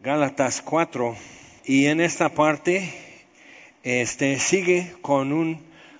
[0.00, 1.16] Gálatas 4,
[1.64, 2.88] y en esta parte
[3.82, 5.58] este, sigue con un,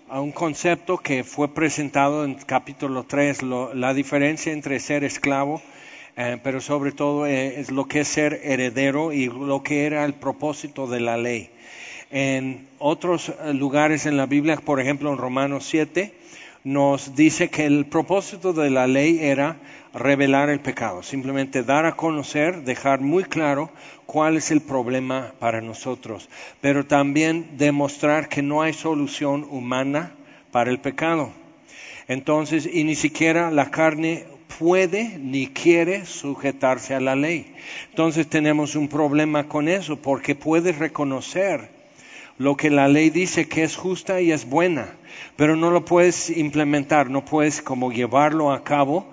[0.08, 3.42] un concepto que fue presentado en capítulo 3,
[3.74, 5.60] la diferencia entre ser esclavo,
[6.16, 10.04] eh, pero sobre todo eh, es lo que es ser heredero y lo que era
[10.04, 11.50] el propósito de la ley.
[12.12, 16.14] En otros lugares en la Biblia, por ejemplo en Romanos 7,
[16.64, 19.56] nos dice que el propósito de la ley era
[19.94, 23.70] revelar el pecado, simplemente dar a conocer, dejar muy claro
[24.06, 26.28] cuál es el problema para nosotros,
[26.60, 30.12] pero también demostrar que no hay solución humana
[30.50, 31.30] para el pecado.
[32.06, 34.24] Entonces, y ni siquiera la carne
[34.58, 37.54] puede ni quiere sujetarse a la ley.
[37.90, 41.77] Entonces tenemos un problema con eso, porque puedes reconocer
[42.38, 44.94] lo que la ley dice que es justa y es buena,
[45.36, 49.06] pero no lo puedes implementar, no puedes como llevarlo a cabo.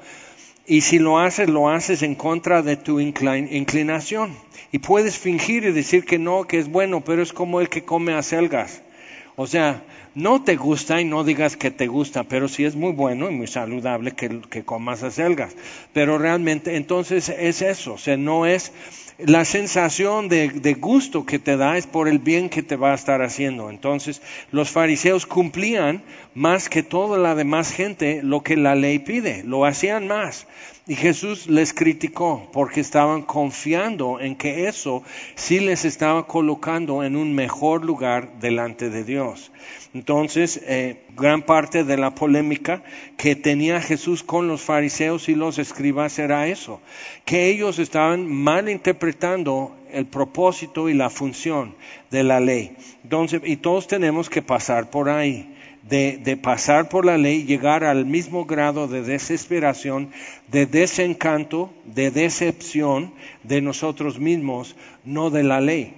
[0.68, 4.36] Y si lo haces, lo haces en contra de tu inclinación.
[4.72, 7.84] Y puedes fingir y decir que no, que es bueno, pero es como el que
[7.84, 8.82] come acelgas.
[9.36, 9.84] O sea,
[10.16, 13.36] no te gusta y no digas que te gusta, pero sí es muy bueno y
[13.36, 15.56] muy saludable que, que comas acelgas.
[15.94, 18.72] Pero realmente, entonces es eso, o sea, no es
[19.18, 22.96] la sensación de, gusto que te da es por el bien que te va a
[22.96, 23.70] estar haciendo.
[23.70, 29.44] Entonces, los fariseos cumplían más que toda la demás gente lo que la ley pide,
[29.44, 30.48] lo hacían más.
[30.88, 35.02] Y Jesús les criticó porque estaban confiando en que eso
[35.34, 39.52] sí les estaba colocando en un mejor lugar delante de Dios.
[39.96, 42.84] Entonces, eh, gran parte de la polémica
[43.18, 46.82] que tenía Jesús con los fariseos y los escribas era eso,
[47.24, 51.74] que ellos estaban mal interpretando el propósito y la función
[52.12, 52.76] de la ley.
[53.04, 55.55] Entonces, y todos tenemos que pasar por ahí.
[55.88, 60.10] De, pasar por la ley, llegar al mismo grado de desesperación,
[60.48, 65.94] de desencanto, de decepción de nosotros mismos, no de la ley.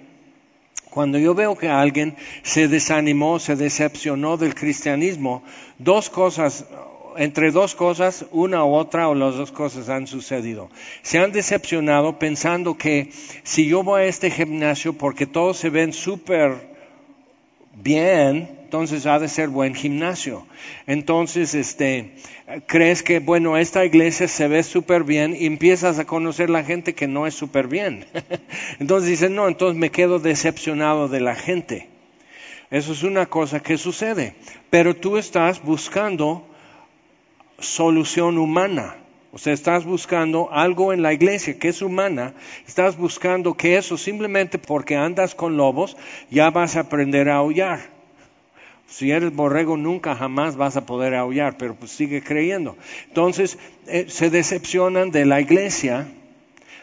[0.89, 5.43] Cuando yo veo que alguien se desanimó, se decepcionó del cristianismo,
[5.77, 6.65] dos cosas,
[7.17, 10.69] entre dos cosas, una u otra o las dos cosas han sucedido.
[11.01, 13.11] Se han decepcionado pensando que
[13.43, 16.75] si yo voy a este gimnasio porque todos se ven súper
[17.75, 20.45] bien, entonces ha de ser buen gimnasio.
[20.87, 22.15] Entonces, este,
[22.65, 26.93] crees que, bueno, esta iglesia se ve súper bien y empiezas a conocer la gente
[26.93, 28.05] que no es súper bien.
[28.79, 31.87] entonces dices, no, entonces me quedo decepcionado de la gente.
[32.69, 34.35] Eso es una cosa que sucede.
[34.69, 36.45] Pero tú estás buscando
[37.59, 38.97] solución humana.
[39.31, 42.33] O sea, estás buscando algo en la iglesia que es humana,
[42.67, 45.95] estás buscando que eso simplemente porque andas con lobos
[46.29, 47.96] ya vas a aprender a aullar.
[48.87, 52.77] Si eres borrego, nunca jamás vas a poder aullar, pero pues sigue creyendo.
[53.07, 56.07] Entonces, eh, se decepcionan de la iglesia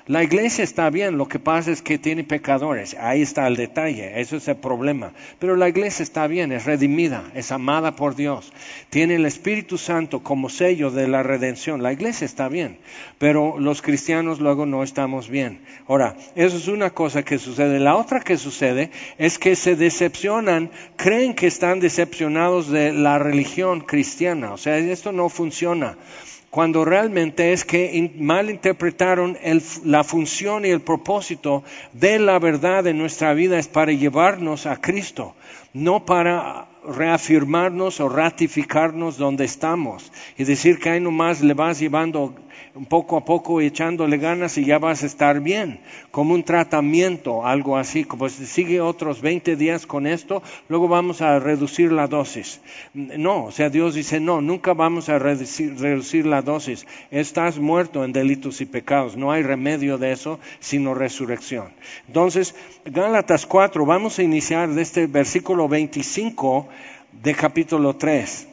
[0.07, 4.21] la iglesia está bien, lo que pasa es que tiene pecadores, ahí está el detalle,
[4.21, 5.13] eso es el problema.
[5.39, 8.53] Pero la iglesia está bien, es redimida, es amada por Dios,
[8.91, 12.77] tiene el Espíritu Santo como sello de la redención, la iglesia está bien,
[13.19, 15.63] pero los cristianos luego no estamos bien.
[15.89, 17.79] Ahora, eso es una cosa que sucede.
[17.81, 23.81] La otra que sucede es que se decepcionan, creen que están decepcionados de la religión
[23.81, 25.97] cristiana, o sea, esto no funciona
[26.55, 29.37] cuando realmente es que mal interpretaron
[29.83, 34.81] la función y el propósito de la verdad en nuestra vida es para llevarnos a
[34.81, 35.35] Cristo,
[35.73, 42.37] no para reafirmarnos o ratificarnos donde estamos y decir que ahí nomás le vas llevando
[42.89, 47.77] poco a poco echándole ganas y ya vas a estar bien, como un tratamiento, algo
[47.77, 52.61] así, como si sigue otros 20 días con esto, luego vamos a reducir la dosis.
[52.93, 56.87] No, o sea, Dios dice, no, nunca vamos a reducir, reducir la dosis.
[57.11, 61.73] Estás muerto en delitos y pecados, no hay remedio de eso sino resurrección.
[62.07, 62.55] Entonces,
[62.85, 66.69] Gálatas 4, vamos a iniciar de este versículo 25
[67.23, 68.49] de capítulo 3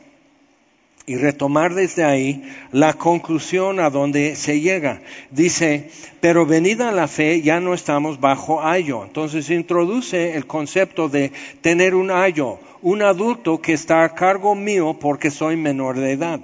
[1.06, 5.02] y retomar desde ahí la conclusión a donde se llega.
[5.30, 5.90] Dice,
[6.20, 9.04] pero venida la fe ya no estamos bajo ayo.
[9.04, 11.32] Entonces introduce el concepto de
[11.62, 16.40] tener un ayo, un adulto que está a cargo mío porque soy menor de edad.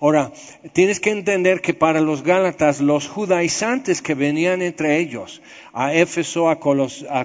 [0.00, 0.32] Ahora,
[0.72, 5.42] tienes que entender que para los Gálatas, los judaizantes que venían entre ellos,
[5.72, 6.58] a Éfeso, a,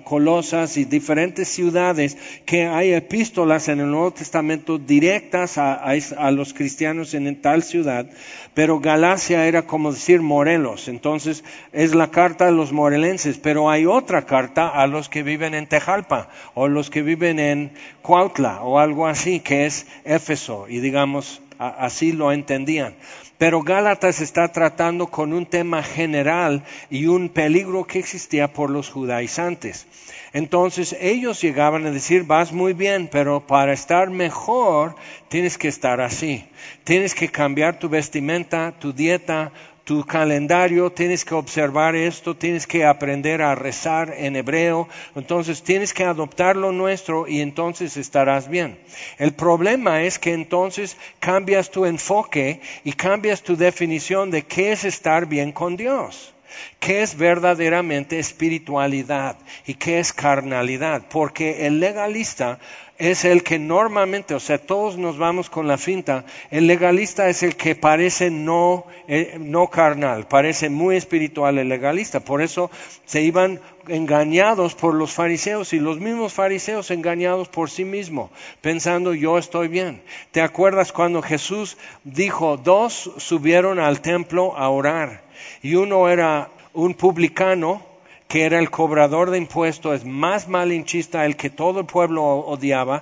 [0.03, 6.53] Colosas y diferentes ciudades, que hay epístolas en el Nuevo Testamento directas a, a, los
[6.53, 8.07] cristianos en tal ciudad,
[8.53, 13.85] pero Galacia era como decir Morelos, entonces es la carta a los morelenses, pero hay
[13.85, 17.71] otra carta a los que viven en Tejalpa o los que viven en
[18.01, 22.95] Cuautla o algo así, que es Éfeso y digamos así lo entendían.
[23.37, 28.89] Pero Gálatas está tratando con un tema general y un peligro que existía por los
[28.89, 29.87] judaizantes.
[30.31, 34.95] Entonces ellos llegaban a decir, vas muy bien, pero para estar mejor
[35.27, 36.45] tienes que estar así.
[36.85, 39.51] Tienes que cambiar tu vestimenta, tu dieta,
[39.85, 45.93] tu calendario, tienes que observar esto, tienes que aprender a rezar en hebreo, entonces tienes
[45.93, 48.79] que adoptar lo nuestro y entonces estarás bien.
[49.17, 54.83] El problema es que entonces cambias tu enfoque y cambias tu definición de qué es
[54.83, 56.34] estar bien con Dios.
[56.79, 61.03] ¿Qué es verdaderamente espiritualidad y qué es carnalidad?
[61.09, 62.59] Porque el legalista
[62.97, 67.43] es el que normalmente, o sea, todos nos vamos con la finta, el legalista es
[67.43, 72.21] el que parece no, eh, no carnal, parece muy espiritual el legalista.
[72.21, 72.71] Por eso
[73.05, 78.31] se iban engañados por los fariseos y los mismos fariseos engañados por sí mismos,
[78.61, 80.01] pensando yo estoy bien.
[80.31, 85.24] ¿Te acuerdas cuando Jesús dijo, dos subieron al templo a orar
[85.65, 87.81] y uno era un publicano,
[88.27, 93.01] que era el cobrador de impuestos, es más malinchista, el que todo el pueblo odiaba,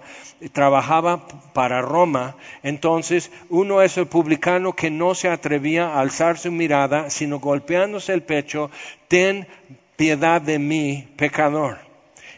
[0.54, 2.38] trabajaba para Roma.
[2.63, 8.13] Entonces, uno es el publicano que no se atrevía a alzar su mirada, sino golpeándose
[8.13, 8.71] el pecho,
[9.09, 9.45] ten
[9.98, 11.80] piedad de mí, pecador.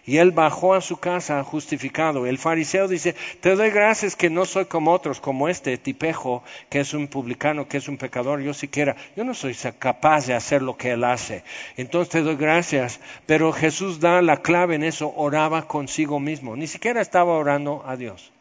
[0.08, 2.28] Y él bajó a su casa justificado.
[2.28, 6.82] El fariseo dice, te doy gracias que no soy como otros, como este tipejo, que
[6.82, 8.40] es un publicano, que es un pecador.
[8.42, 11.44] Yo siquiera, yo no soy capaz de hacer lo que él hace.
[11.76, 13.00] Entonces te doy gracias.
[13.26, 16.56] Pero Jesús da la clave en eso, oraba consigo mismo.
[16.56, 18.32] Ni siquiera estaba orando a Dios.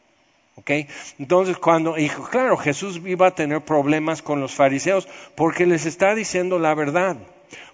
[0.56, 0.87] ¿Okay?
[1.19, 1.96] Entonces, cuando,
[2.31, 7.16] claro, Jesús iba a tener problemas con los fariseos porque les está diciendo la verdad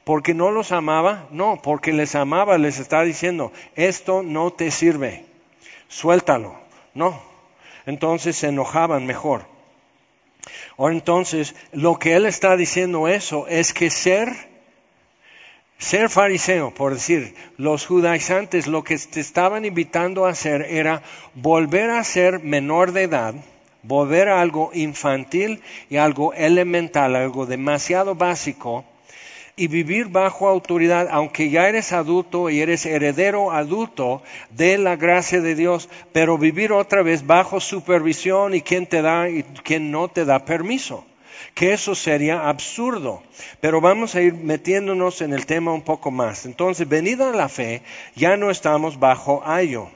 [0.05, 5.25] porque no los amaba, no, porque les amaba, les está diciendo, esto no te sirve,
[5.89, 6.55] suéltalo,
[6.95, 7.21] no.
[7.87, 9.45] Entonces se enojaban mejor.
[10.77, 14.29] O entonces, lo que él está diciendo eso es que ser,
[15.79, 21.03] ser fariseo, por decir, los judaizantes lo que te estaban invitando a hacer era
[21.35, 23.35] volver a ser menor de edad,
[23.83, 28.85] volver a algo infantil y algo elemental, algo demasiado básico,
[29.61, 35.43] y vivir bajo autoridad, aunque ya eres adulto y eres heredero adulto de la gracia
[35.43, 40.09] de Dios, pero vivir otra vez bajo supervisión y quién te da y quién no
[40.09, 41.05] te da permiso.
[41.53, 43.23] Que eso sería absurdo.
[43.61, 46.47] Pero vamos a ir metiéndonos en el tema un poco más.
[46.47, 47.83] Entonces, venida la fe,
[48.17, 49.91] ya no estamos bajo ayo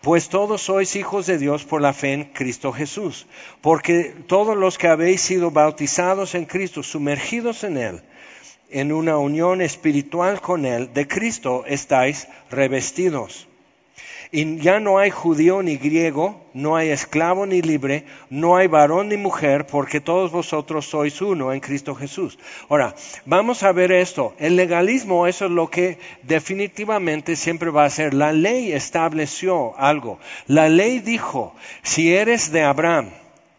[0.00, 3.26] pues todos sois hijos de Dios por la fe en Cristo Jesús,
[3.60, 8.02] porque todos los que habéis sido bautizados en Cristo, sumergidos en Él,
[8.70, 13.48] en una unión espiritual con Él, de Cristo estáis revestidos.
[14.30, 19.08] Y ya no hay judío ni griego, no hay esclavo ni libre, no hay varón
[19.08, 22.38] ni mujer, porque todos vosotros sois uno en Cristo Jesús.
[22.68, 22.94] Ahora,
[23.24, 24.34] vamos a ver esto.
[24.38, 28.12] El legalismo, eso es lo que definitivamente siempre va a ser.
[28.12, 30.18] La ley estableció algo.
[30.46, 33.08] La ley dijo, si eres de Abraham,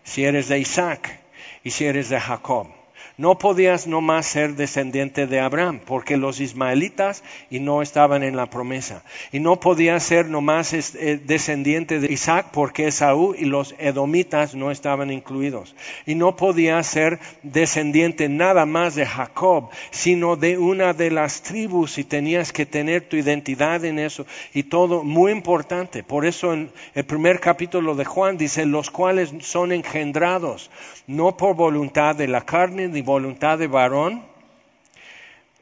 [0.03, 1.19] si eres de Isaac
[1.63, 2.78] y si eres de Jacob
[3.19, 8.49] no podías nomás ser descendiente de Abraham, porque los ismaelitas y no estaban en la
[8.49, 9.03] promesa.
[9.33, 14.71] Y no podías ser nomás eh, descendiente de Isaac, porque Esaú y los edomitas no
[14.71, 15.75] estaban incluidos.
[16.05, 21.97] Y no podías ser descendiente nada más de Jacob, sino de una de las tribus
[21.97, 26.03] y tenías que tener tu identidad en eso y todo muy importante.
[26.03, 30.71] Por eso en el primer capítulo de Juan dice, los cuales son engendrados,
[31.05, 34.23] no por voluntad de la carne ni voluntad de varón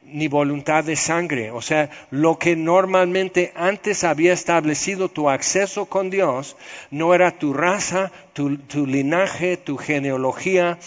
[0.04, 1.50] ni voluntad de sangre.
[1.50, 6.56] O sea, lo que normalmente antes había establecido tu acceso con Dios
[6.90, 10.78] no era tu raza, tu, tu linaje, tu genealogía,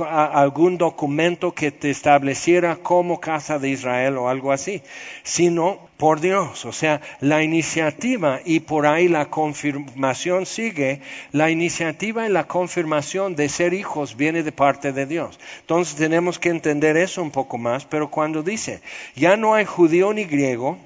[0.00, 4.82] algún documento que te estableciera como casa de Israel o algo así,
[5.22, 6.64] sino por Dios.
[6.64, 11.00] O sea, la iniciativa y por ahí la confirmación sigue,
[11.32, 15.38] la iniciativa y la confirmación de ser hijos viene de parte de Dios.
[15.60, 18.80] Entonces tenemos que entender eso un poco más, pero cuando dice,
[19.14, 20.78] ya no hay judío ni griego,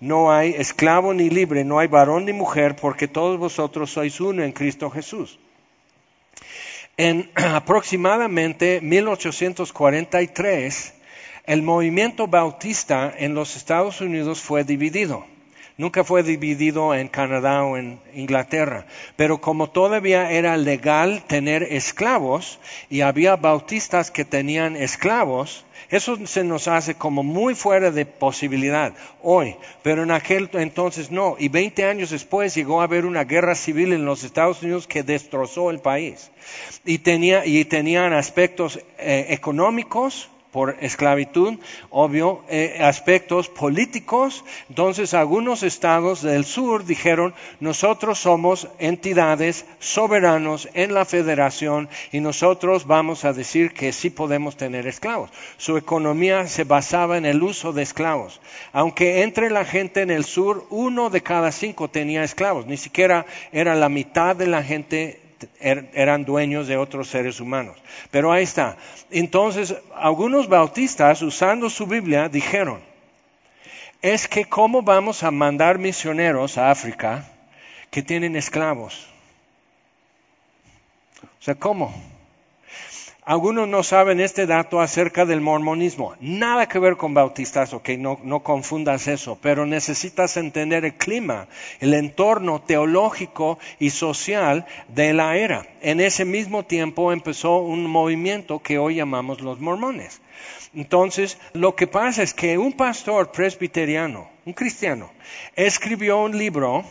[0.00, 4.42] no hay esclavo ni libre, no hay varón ni mujer, porque todos vosotros sois uno
[4.42, 5.38] en Cristo Jesús.
[6.98, 10.94] En aproximadamente 1843,
[11.46, 15.24] el movimiento bautista en los Estados Unidos fue dividido.
[15.78, 18.84] Nunca fue dividido en Canadá o en Inglaterra.
[19.14, 22.58] Pero como todavía era legal tener esclavos
[22.90, 28.92] y había bautistas que tenían esclavos, eso se nos hace como muy fuera de posibilidad
[29.22, 29.54] hoy,
[29.84, 31.36] pero en aquel entonces no.
[31.38, 35.04] Y 20 años después llegó a haber una guerra civil en los Estados Unidos que
[35.04, 36.32] destrozó el país.
[36.84, 41.58] Y, tenía, y tenían aspectos eh, económicos, por esclavitud,
[41.90, 44.44] obvio, eh, aspectos políticos.
[44.68, 52.86] Entonces algunos estados del sur dijeron, nosotros somos entidades soberanos en la federación y nosotros
[52.86, 55.30] vamos a decir que sí podemos tener esclavos.
[55.58, 58.40] Su economía se basaba en el uso de esclavos.
[58.72, 63.26] Aunque entre la gente en el sur, uno de cada cinco tenía esclavos, ni siquiera
[63.52, 65.27] era la mitad de la gente
[65.60, 67.76] Er, eran dueños de otros seres humanos.
[68.10, 68.76] Pero ahí está.
[69.10, 72.80] Entonces, algunos bautistas, usando su Biblia, dijeron,
[74.02, 77.28] es que cómo vamos a mandar misioneros a África
[77.90, 79.08] que tienen esclavos.
[81.22, 81.94] O sea, ¿cómo?
[83.28, 86.14] Algunos no saben este dato acerca del mormonismo.
[86.18, 91.46] Nada que ver con bautistas, ok, no, no confundas eso, pero necesitas entender el clima,
[91.78, 95.66] el entorno teológico y social de la era.
[95.82, 100.22] En ese mismo tiempo empezó un movimiento que hoy llamamos los mormones.
[100.74, 105.10] Entonces, lo que pasa es que un pastor presbiteriano, un cristiano,
[105.54, 106.82] escribió un libro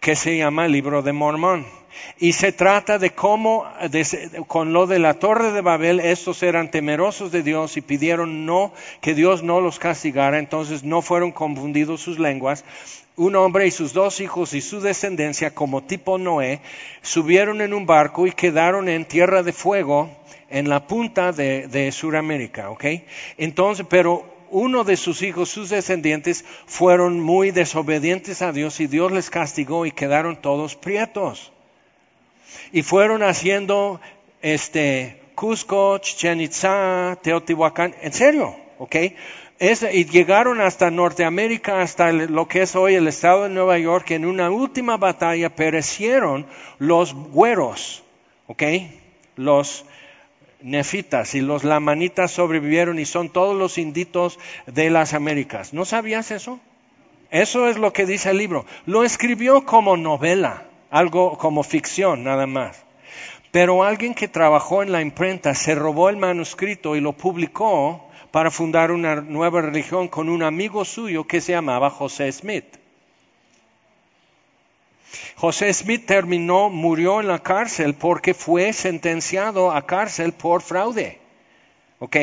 [0.00, 1.81] que se llama libro de Mormón
[2.18, 3.66] y se trata de cómo,
[4.46, 8.72] con lo de la torre de Babel, estos eran temerosos de Dios y pidieron no,
[9.00, 12.64] que Dios no los castigara, entonces no fueron confundidos sus lenguas.
[13.16, 16.60] Un hombre y sus dos hijos y su descendencia, como tipo Noé,
[17.02, 20.10] subieron en un barco y quedaron en tierra de fuego
[20.48, 22.84] en la punta de, de Sudamérica, ¿ok?
[23.36, 29.10] Entonces, pero uno de sus hijos, sus descendientes, fueron muy desobedientes a Dios y Dios
[29.10, 31.51] les castigó y quedaron todos prietos
[32.72, 34.00] y fueron haciendo
[34.40, 38.96] este Cusco, Chichen Itza, Teotihuacán, en serio, ¿ok?
[39.92, 44.24] y llegaron hasta Norteamérica, hasta lo que es hoy el estado de Nueva York, en
[44.24, 46.46] una última batalla perecieron
[46.78, 48.02] los güeros,
[48.48, 48.62] ¿ok?
[49.36, 49.84] Los
[50.62, 55.72] nefitas y los lamanitas sobrevivieron y son todos los inditos de las Américas.
[55.72, 56.58] ¿No sabías eso?
[57.30, 58.66] Eso es lo que dice el libro.
[58.84, 62.84] Lo escribió como novela algo como ficción nada más.
[63.50, 68.50] Pero alguien que trabajó en la imprenta se robó el manuscrito y lo publicó para
[68.50, 72.64] fundar una nueva religión con un amigo suyo que se llamaba José Smith.
[75.36, 81.18] José Smith terminó, murió en la cárcel porque fue sentenciado a cárcel por fraude.
[81.98, 82.16] ¿Ok?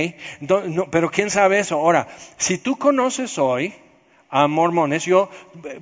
[0.91, 1.75] pero ¿quién sabe eso?
[1.75, 2.07] Ahora,
[2.37, 3.73] si tú conoces hoy
[4.29, 5.05] a mormones.
[5.05, 5.29] Yo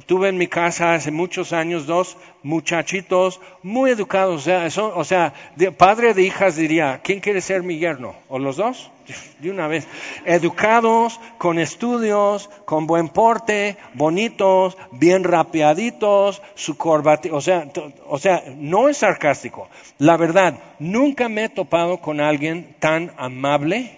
[0.05, 5.33] tuve en mi casa hace muchos años dos muchachitos muy educados, o sea, o sea
[5.77, 8.15] padre de hijas diría, ¿quién quiere ser mi yerno?
[8.29, 8.91] ¿O los dos?
[9.39, 9.87] De una vez.
[10.25, 17.67] Educados, con estudios, con buen porte, bonitos, bien rapeaditos, su corbata, o sea,
[18.07, 19.69] o sea, no es sarcástico.
[19.97, 23.97] La verdad, nunca me he topado con alguien tan amable,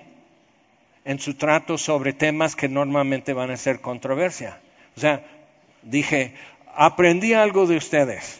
[1.05, 4.59] en su trato sobre temas que normalmente van a ser controversia.
[4.95, 5.23] O sea,
[5.81, 6.33] dije,
[6.75, 8.39] aprendí algo de ustedes,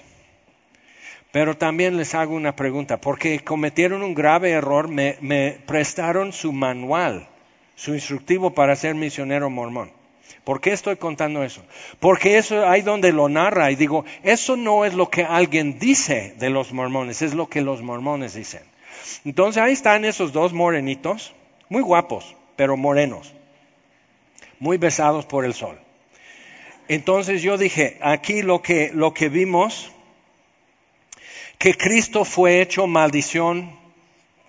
[1.32, 7.28] pero también les hago una pregunta, porque cometieron un grave error, me, prestaron su manual,
[7.76, 9.92] su instructivo para ser misionero mormón.
[10.44, 11.64] ¿Por qué estoy contando eso?
[12.00, 16.34] Porque eso hay donde lo narra y digo, eso no es lo que alguien dice
[16.40, 18.64] de los mormones, es lo que los mormones dicen.
[19.26, 21.34] Entonces ahí están esos dos morenitos,
[21.68, 23.34] muy guapos, pero morenos,
[24.60, 25.80] muy besados por el sol.
[26.90, 29.94] Entonces yo dije, aquí lo que, lo que vimos,
[31.58, 33.72] que Cristo fue hecho maldición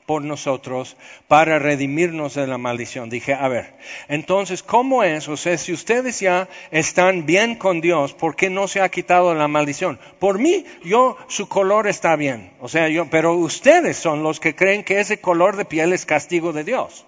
[0.06, 0.96] por nosotros
[1.28, 3.10] para redimirnos de la maldición.
[3.10, 3.74] Dije, a ver,
[4.08, 5.28] entonces, ¿cómo es?
[5.28, 9.32] O sea, si ustedes ya están bien con Dios, ¿por qué no se ha quitado
[9.36, 10.00] la maldición?
[10.18, 12.50] Por mí, yo, su color está bien.
[12.58, 16.04] O sea, yo, pero ustedes son los que creen que ese color de piel es
[16.04, 17.06] castigo de Dios.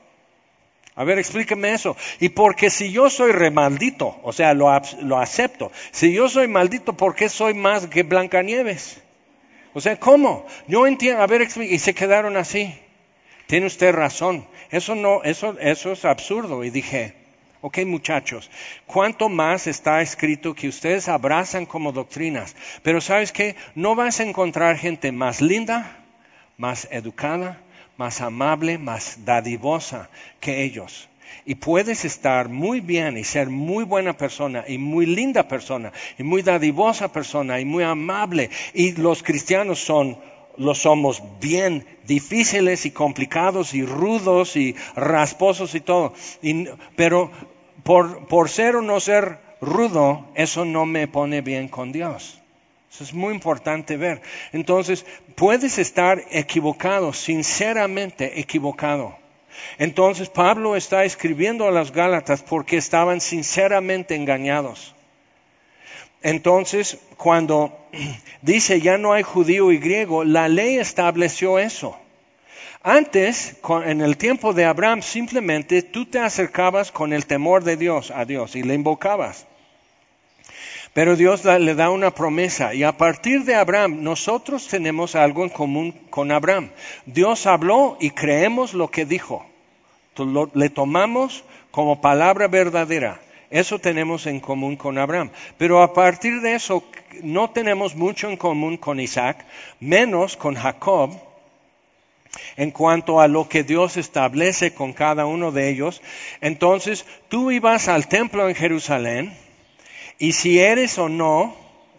[0.94, 1.96] A ver, explíqueme eso.
[2.20, 4.70] Y porque si yo soy remaldito, o sea, lo,
[5.00, 5.72] lo acepto.
[5.90, 9.02] Si yo soy maldito, ¿por qué soy más que Blancanieves?
[9.72, 10.46] O sea, ¿cómo?
[10.68, 11.22] Yo entiendo.
[11.22, 12.78] A ver, y se quedaron así.
[13.46, 14.46] Tiene usted razón.
[14.70, 16.62] Eso no, eso, eso es absurdo.
[16.62, 17.14] Y dije,
[17.62, 18.50] ok muchachos,
[18.87, 22.54] ¿cuánto más está escrito que ustedes abrazan como doctrinas?
[22.82, 23.56] Pero ¿sabes qué?
[23.75, 26.04] No vas a encontrar gente más linda,
[26.58, 27.61] más educada,
[28.02, 31.09] más amable, más dadivosa que ellos.
[31.47, 36.25] Y puedes estar muy bien y ser muy buena persona y muy linda persona y
[36.25, 38.50] muy dadivosa persona y muy amable.
[38.75, 40.18] Y los cristianos son,
[40.56, 46.12] los somos bien difíciles y complicados y rudos y rasposos y todo.
[46.97, 47.30] pero
[47.85, 52.41] por, por ser o no ser rudo, eso no me pone bien con Dios.
[52.92, 54.20] Eso es muy importante ver.
[54.52, 59.16] Entonces, puedes estar equivocado, sinceramente equivocado.
[59.78, 64.94] Entonces, Pablo está escribiendo a las Gálatas porque estaban sinceramente engañados.
[66.20, 67.78] Entonces, cuando
[68.42, 71.96] dice ya no hay judío y griego, la ley estableció eso.
[72.82, 73.56] Antes,
[73.87, 78.25] en el tiempo de Abraham, simplemente tú te acercabas con el temor de Dios a
[78.25, 79.46] Dios y le invocabas.
[80.92, 85.49] Pero Dios le da una promesa y a partir de Abraham nosotros tenemos algo en
[85.49, 86.70] común con Abraham.
[87.06, 89.46] Dios habló y creemos lo que dijo.
[90.54, 93.20] le tomamos como palabra verdadera.
[93.50, 95.30] Eso tenemos en común con Abraham.
[95.58, 96.84] Pero a partir de eso
[97.22, 99.44] no tenemos mucho en común con Isaac,
[99.80, 101.11] menos con Jacob,
[102.56, 106.02] en cuanto a lo que Dios establece con cada uno de ellos.
[106.40, 109.37] Entonces, tú ibas al templo en Jerusalén,
[110.23, 111.57] y si eres o no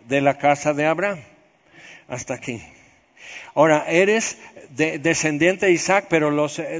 [0.08, 1.20] de la casa de Abraham.
[2.08, 2.64] Hasta aquí.
[3.54, 4.38] Ahora, eres
[4.70, 6.80] descendiente de Isaac, pero los de,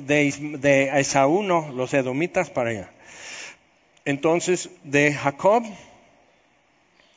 [0.60, 2.92] de Esaú no, los edomitas para allá.
[4.06, 5.66] Entonces, de Jacob,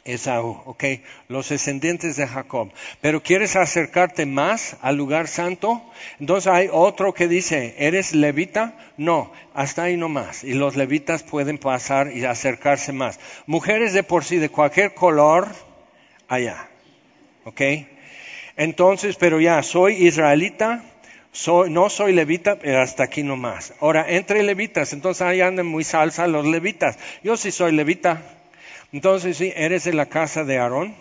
[0.06, 0.84] Esaú, ok,
[1.28, 2.70] los descendientes de Jacob.
[3.00, 5.82] Pero quieres acercarte más al lugar santo,
[6.20, 8.76] entonces hay otro que dice, ¿eres levita?
[8.96, 10.44] No, hasta ahí no más.
[10.44, 13.18] Y los levitas pueden pasar y acercarse más.
[13.46, 15.48] Mujeres de por sí, de cualquier color,
[16.28, 16.68] allá,
[17.44, 17.60] ok.
[18.56, 20.82] Entonces, pero ya, soy israelita,
[21.32, 23.74] soy, no soy levita, pero hasta aquí no más.
[23.80, 26.98] Ahora, entre levitas, entonces ahí andan muy salsa los levitas.
[27.22, 28.35] Yo sí soy levita,
[28.96, 29.52] entonces, ¿sí?
[29.54, 30.94] ¿eres de la casa de Aarón?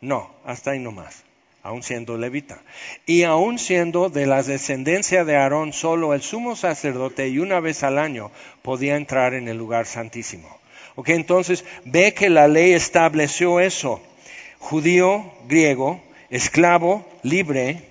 [0.00, 1.22] No, hasta ahí nomás,
[1.62, 2.60] aún siendo levita.
[3.06, 7.84] Y aún siendo de la descendencia de Aarón, solo el sumo sacerdote y una vez
[7.84, 10.48] al año podía entrar en el lugar santísimo.
[10.96, 14.02] Ok, entonces ve que la ley estableció eso.
[14.58, 17.84] Judío, griego, esclavo, libre,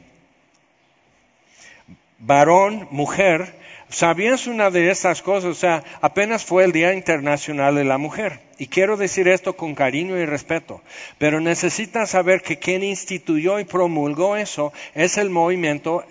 [2.20, 3.56] varón, mujer.
[3.90, 5.52] ¿Sabías una de estas cosas?
[5.52, 8.40] O sea, apenas fue el Día Internacional de la Mujer.
[8.58, 10.82] Y quiero decir esto con cariño y respeto,
[11.18, 16.04] pero necesitas saber que quien instituyó y promulgó eso es el movimiento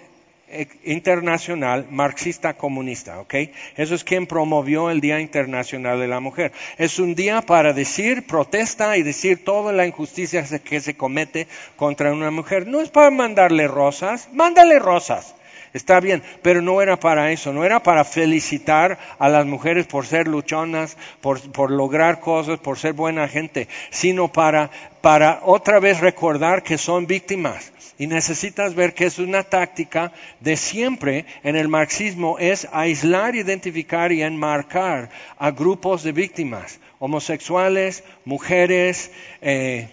[0.49, 3.35] eh, internacional marxista comunista, ¿ok?
[3.77, 6.53] Eso es quien promovió el Día Internacional de la Mujer.
[6.79, 12.13] Es un día para decir, protesta y decir toda la injusticia que se comete contra
[12.13, 12.69] una mujer.
[12.69, 15.35] No es para mandarle rosas, mándale rosas.
[15.75, 20.07] Está bien, pero no era para eso, no era para felicitar a las mujeres por
[20.07, 25.99] ser luchonas, por, por lograr cosas, por ser buena gente, sino para, para otra vez
[25.99, 27.73] recordar que son víctimas.
[27.99, 34.13] Y necesitas ver que es una táctica de siempre en el marxismo, es aislar, identificar
[34.13, 39.11] y enmarcar a grupos de víctimas, homosexuales, mujeres,
[39.43, 39.89] eh,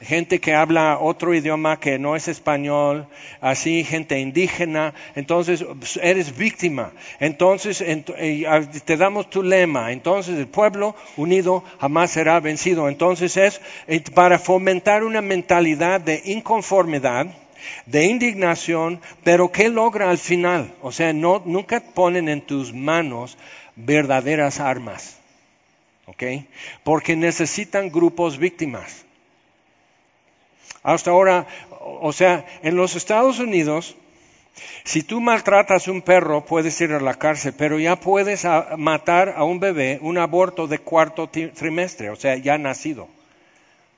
[0.00, 3.06] gente que habla otro idioma que no es español,
[3.40, 5.64] así gente indígena, entonces
[6.02, 6.92] eres víctima.
[7.18, 7.84] Entonces
[8.84, 12.88] te damos tu lema, entonces el pueblo unido jamás será vencido.
[12.88, 17.26] Entonces es eh, para fomentar una mentalidad de inconformidad,
[17.86, 20.74] de indignación, pero ¿qué logra al final?
[20.82, 23.38] O sea, no, nunca ponen en tus manos
[23.76, 25.18] verdaderas armas,
[26.06, 26.22] ¿ok?
[26.84, 29.05] Porque necesitan grupos víctimas.
[30.86, 31.48] Hasta ahora,
[32.00, 33.96] o sea, en los Estados Unidos,
[34.84, 38.46] si tú maltratas a un perro, puedes ir a la cárcel, pero ya puedes
[38.76, 43.08] matar a un bebé, un aborto de cuarto trimestre, o sea, ya nacido.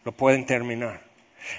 [0.02, 1.02] Lo pueden terminar.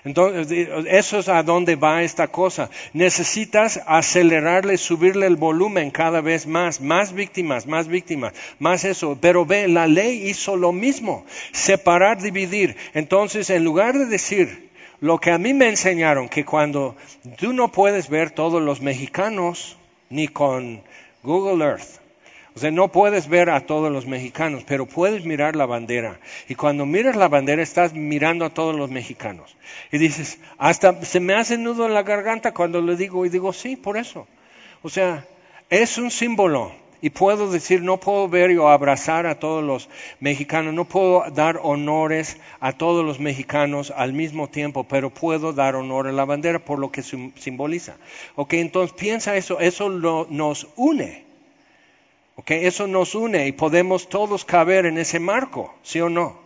[0.03, 2.71] Entonces, eso es a dónde va esta cosa.
[2.93, 9.15] Necesitas acelerarle, subirle el volumen cada vez más, más víctimas, más víctimas, más eso.
[9.21, 12.75] Pero ve, la ley hizo lo mismo, separar, dividir.
[12.95, 14.68] Entonces, en lugar de decir,
[15.01, 16.95] lo que a mí me enseñaron, que cuando
[17.37, 19.77] tú no puedes ver todos los mexicanos
[20.09, 20.81] ni con
[21.23, 21.99] Google Earth,
[22.55, 26.19] o sea, no puedes ver a todos los mexicanos, pero puedes mirar la bandera.
[26.49, 29.55] Y cuando miras la bandera estás mirando a todos los mexicanos.
[29.91, 33.53] Y dices, hasta se me hace nudo en la garganta cuando le digo, y digo,
[33.53, 34.27] sí, por eso.
[34.81, 35.25] O sea,
[35.69, 36.73] es un símbolo.
[37.01, 41.59] Y puedo decir, no puedo ver o abrazar a todos los mexicanos, no puedo dar
[41.63, 46.59] honores a todos los mexicanos al mismo tiempo, pero puedo dar honor a la bandera
[46.59, 47.95] por lo que simboliza.
[48.35, 51.29] Ok, entonces piensa eso, eso nos une.
[52.39, 56.39] Okay, eso nos une y podemos todos caber en ese marco, ¿sí o no?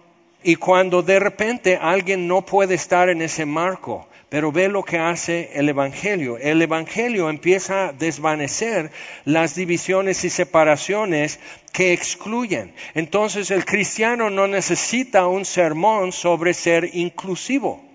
[0.43, 4.97] Y cuando de repente alguien no puede estar en ese marco, pero ve lo que
[4.97, 6.39] hace el Evangelio.
[6.39, 8.89] El Evangelio empieza a desvanecer
[9.25, 11.39] las divisiones y separaciones
[11.71, 12.73] que excluyen.
[12.95, 17.85] Entonces el cristiano no necesita un sermón sobre ser inclusivo.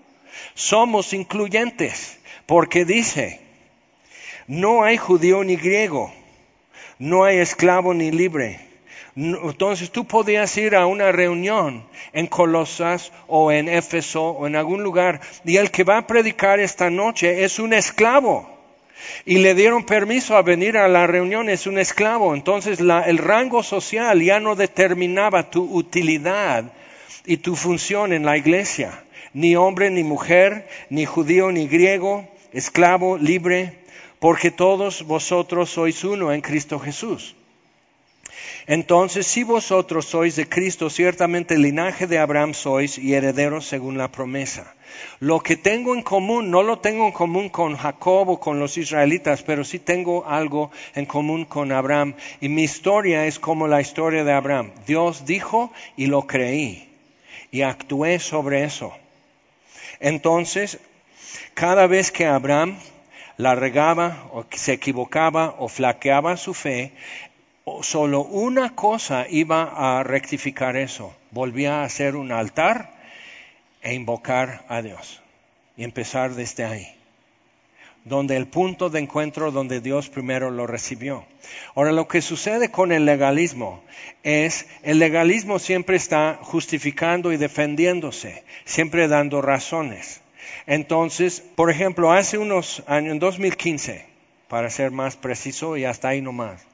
[0.53, 3.41] Somos incluyentes porque dice,
[4.47, 6.09] no hay judío ni griego,
[6.99, 8.61] no hay esclavo ni libre.
[9.19, 14.81] Entonces tú podías ir a una reunión en Colosas o en Éfeso o en algún
[14.81, 18.49] lugar y el que va a predicar esta noche es un esclavo.
[19.25, 22.33] Y le dieron permiso a venir a la reunión, es un esclavo.
[22.33, 26.71] Entonces el rango social ya no determinaba tu utilidad
[27.25, 29.03] y tu función en la iglesia.
[29.33, 33.79] Ni hombre, ni mujer, ni judío, ni griego, esclavo, libre,
[34.19, 37.35] porque todos vosotros sois uno en Cristo Jesús.
[38.69, 43.97] Entonces, si vosotros sois de Cristo, ciertamente el linaje de Abraham sois y herederos según
[43.97, 44.75] la promesa.
[45.19, 48.77] Lo que tengo en común, no lo tengo en común con Jacob o con los
[48.77, 52.13] israelitas, pero sí tengo algo en común con Abraham.
[52.41, 54.71] Y mi historia es como la historia de Abraham.
[54.85, 56.89] Dios dijo y lo creí
[57.49, 58.93] y actué sobre eso.
[59.99, 60.77] Entonces,
[61.55, 62.77] cada vez que Abraham
[63.37, 66.91] la regaba o se equivocaba o flaqueaba su fe,
[67.81, 71.13] solo una cosa iba a rectificar eso.
[71.31, 72.93] Volvía a hacer un altar
[73.81, 75.21] e invocar a Dios.
[75.77, 76.87] Y empezar desde ahí.
[78.05, 81.25] Donde el punto de encuentro donde Dios primero lo recibió.
[81.75, 83.83] Ahora, lo que sucede con el legalismo
[84.23, 90.21] es, el legalismo siempre está justificando y defendiéndose, siempre dando razones.
[90.65, 94.05] Entonces, por ejemplo, hace unos años, en 2015,
[94.47, 96.68] para ser más preciso, y hasta ahí nomás.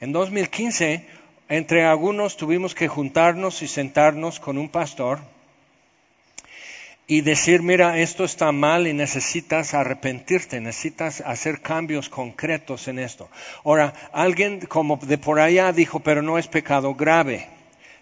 [0.00, 1.06] En 2015,
[1.48, 5.20] entre algunos tuvimos que juntarnos y sentarnos con un pastor
[7.06, 13.28] y decir, mira, esto está mal y necesitas arrepentirte, necesitas hacer cambios concretos en esto.
[13.62, 17.46] Ahora, alguien como de por allá dijo, pero no es pecado grave.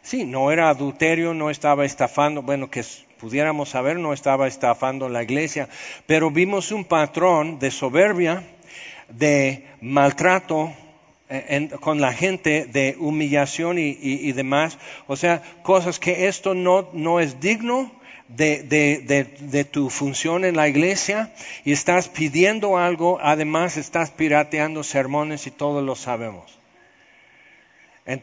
[0.03, 2.85] Sí, no era adulterio, no estaba estafando, bueno, que
[3.19, 5.69] pudiéramos saber, no estaba estafando la iglesia,
[6.07, 8.45] pero vimos un patrón de soberbia,
[9.09, 10.73] de maltrato
[11.81, 14.79] con la gente, de humillación y, demás.
[15.07, 17.91] O sea, cosas que esto no, no es digno
[18.29, 21.33] de, de, tu función en la iglesia
[21.65, 26.63] y estás pidiendo algo, además estás pirateando sermones y todos lo sabemos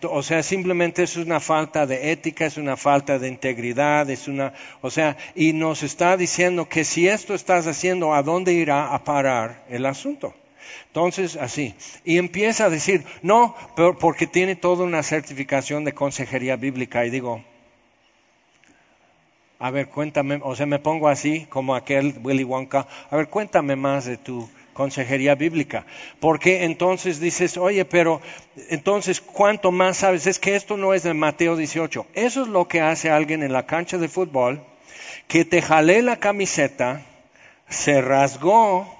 [0.03, 4.53] o sea, simplemente es una falta de ética, es una falta de integridad, es una,
[4.81, 9.03] o sea, y nos está diciendo que si esto estás haciendo, ¿a dónde irá a
[9.03, 10.33] parar el asunto?
[10.88, 11.75] Entonces, así.
[12.03, 17.05] Y empieza a decir, no, pero porque tiene toda una certificación de consejería bíblica.
[17.05, 17.43] Y digo,
[19.60, 23.75] a ver, cuéntame, o sea, me pongo así como aquel Willy Wonka, a ver, cuéntame
[23.75, 25.86] más de tu consejería bíblica.
[26.21, 28.21] Porque entonces dices, oye, pero
[28.69, 30.25] entonces, ¿cuánto más sabes?
[30.27, 32.08] Es que esto no es de Mateo 18.
[32.13, 34.63] Eso es lo que hace alguien en la cancha de fútbol,
[35.27, 37.05] que te jalé la camiseta,
[37.67, 38.98] se rasgó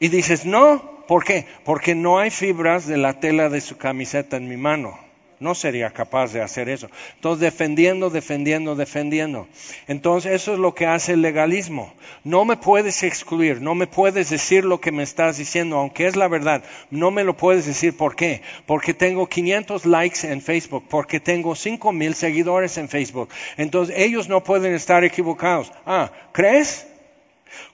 [0.00, 1.46] y dices, no, ¿por qué?
[1.64, 4.98] Porque no hay fibras de la tela de su camiseta en mi mano
[5.40, 6.88] no sería capaz de hacer eso.
[7.14, 9.46] Entonces, defendiendo, defendiendo, defendiendo.
[9.86, 11.92] Entonces, eso es lo que hace el legalismo.
[12.24, 16.16] No me puedes excluir, no me puedes decir lo que me estás diciendo, aunque es
[16.16, 16.64] la verdad.
[16.90, 17.96] No me lo puedes decir.
[17.96, 18.42] ¿Por qué?
[18.66, 23.28] Porque tengo 500 likes en Facebook, porque tengo 5000 seguidores en Facebook.
[23.56, 25.72] Entonces, ellos no pueden estar equivocados.
[25.86, 26.87] Ah, ¿crees?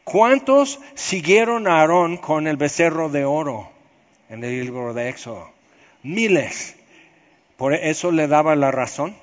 [0.05, 3.71] ¿Cuántos siguieron a Aarón con el becerro de oro
[4.29, 5.51] en el libro de Éxodo?
[6.03, 6.77] Miles.
[7.57, 9.17] Por eso le daba la razón.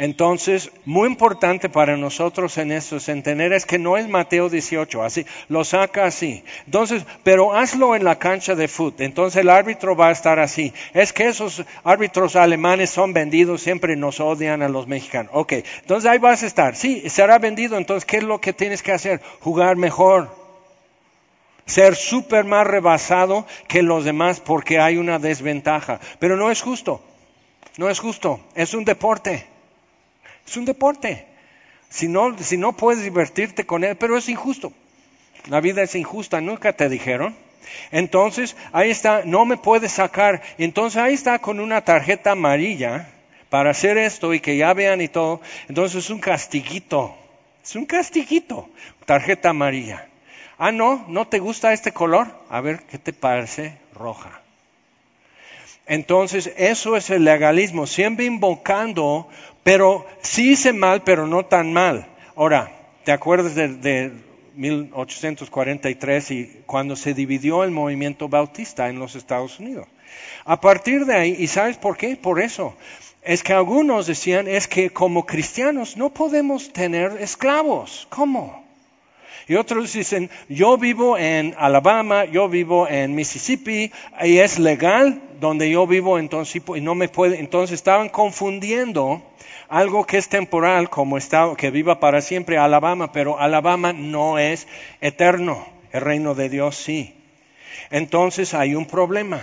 [0.00, 5.02] Entonces, muy importante para nosotros en esto es entender es que no es Mateo 18,
[5.02, 6.42] así, lo saca así.
[6.64, 9.02] Entonces, pero hazlo en la cancha de fútbol.
[9.02, 10.72] Entonces el árbitro va a estar así.
[10.94, 15.32] Es que esos árbitros alemanes son vendidos, siempre nos odian a los mexicanos.
[15.34, 16.76] Ok, entonces ahí vas a estar.
[16.76, 17.76] Sí, será vendido.
[17.76, 19.20] Entonces, ¿qué es lo que tienes que hacer?
[19.40, 20.34] Jugar mejor
[21.66, 26.00] ser súper más rebasado que los demás porque hay una desventaja.
[26.18, 27.02] Pero no es justo,
[27.76, 29.46] no es justo, es un deporte,
[30.50, 31.26] es un deporte.
[31.88, 34.72] Si no, si no puedes divertirte con él, pero es injusto.
[35.48, 37.36] La vida es injusta, nunca te dijeron.
[37.92, 40.42] Entonces, ahí está, no me puedes sacar.
[40.58, 43.08] Entonces, ahí está con una tarjeta amarilla
[43.48, 45.40] para hacer esto y que ya vean y todo.
[45.68, 47.14] Entonces, es un castiguito.
[47.62, 48.68] Es un castiguito.
[49.06, 50.08] Tarjeta amarilla.
[50.58, 52.28] Ah, no, ¿no te gusta este color?
[52.48, 54.40] A ver, ¿qué te parece roja?
[55.90, 59.28] Entonces, eso es el legalismo, siempre invocando,
[59.62, 62.06] pero sí hice mal, pero no tan mal.
[62.36, 62.72] Ahora,
[63.04, 64.12] ¿te acuerdas de, de
[64.54, 69.86] 1843 y cuando se dividió el movimiento bautista en los Estados Unidos?
[70.44, 72.16] A partir de ahí, ¿y sabes por qué?
[72.16, 72.74] Por eso.
[73.22, 78.06] Es que algunos decían, es que como cristianos no podemos tener esclavos.
[78.08, 78.59] ¿Cómo?
[79.48, 83.90] Y otros dicen, yo vivo en Alabama, yo vivo en Mississippi,
[84.22, 89.22] y es legal donde yo vivo, entonces, y no me puede, entonces estaban confundiendo
[89.68, 94.66] algo que es temporal, como está, que viva para siempre Alabama, pero Alabama no es
[95.00, 97.14] eterno, el reino de Dios sí.
[97.90, 99.40] Entonces hay un problema.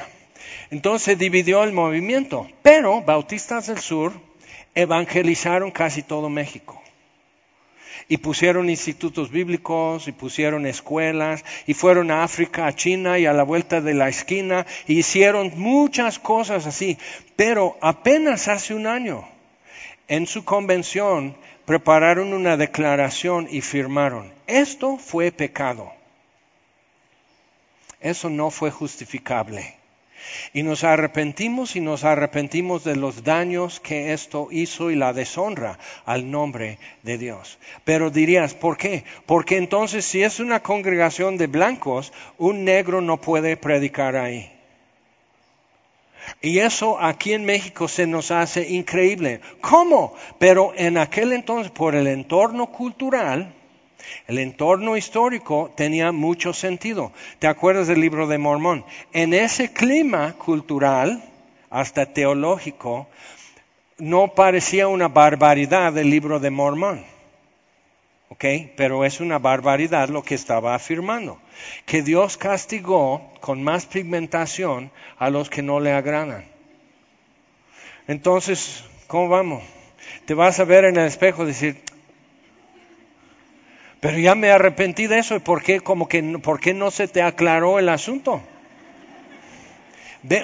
[0.69, 4.13] Entonces dividió el movimiento, pero Bautistas del Sur
[4.75, 6.81] evangelizaron casi todo México.
[8.09, 13.33] Y pusieron institutos bíblicos, y pusieron escuelas, y fueron a África, a China y a
[13.33, 16.97] la vuelta de la esquina, y hicieron muchas cosas así.
[17.35, 19.27] Pero apenas hace un año,
[20.07, 24.31] en su convención, prepararon una declaración y firmaron.
[24.47, 25.91] Esto fue pecado.
[27.99, 29.76] Eso no fue justificable.
[30.53, 35.80] Y nos arrepentimos y nos arrepentimos de los daños que esto hizo y la deshonra
[36.06, 37.58] al nombre de Dios.
[37.84, 39.03] Pero dirías, ¿por qué?
[39.25, 44.51] Porque entonces si es una congregación de blancos, un negro no puede predicar ahí.
[46.41, 49.41] Y eso aquí en México se nos hace increíble.
[49.62, 50.13] ¿Cómo?
[50.39, 53.53] Pero en aquel entonces, por el entorno cultural,
[54.27, 57.12] el entorno histórico tenía mucho sentido.
[57.39, 58.86] ¿Te acuerdas del libro de Mormón?
[59.13, 61.23] En ese clima cultural,
[61.69, 63.07] hasta teológico,
[63.97, 67.05] no parecía una barbaridad el libro de Mormón.
[68.29, 68.43] ¿Ok?
[68.75, 71.39] Pero es una barbaridad lo que estaba afirmando.
[71.86, 76.45] Que Dios castigó con más pigmentación a los que no le agradan.
[78.07, 79.63] Entonces, ¿cómo vamos?
[80.25, 81.81] Te vas a ver en el espejo y decir,
[83.99, 85.36] pero ya me arrepentí de eso.
[85.36, 88.41] ¿Y por qué, como que, por qué no se te aclaró el asunto?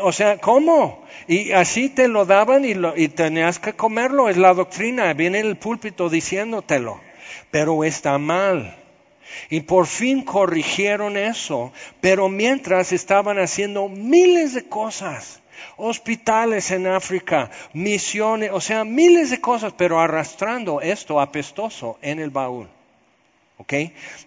[0.02, 1.04] o sea, ¿cómo?
[1.28, 4.30] Y así te lo daban y tenías que comerlo.
[4.30, 5.14] Es la doctrina.
[5.14, 7.00] Viene el púlpito diciéndotelo.
[7.52, 8.78] Pero está mal.
[9.50, 11.74] Y por fin corrigieron eso.
[12.02, 15.42] Pero mientras estaban haciendo miles de cosas
[15.78, 22.30] hospitales en África, misiones, o sea, miles de cosas, pero arrastrando esto apestoso en el
[22.30, 22.68] baúl.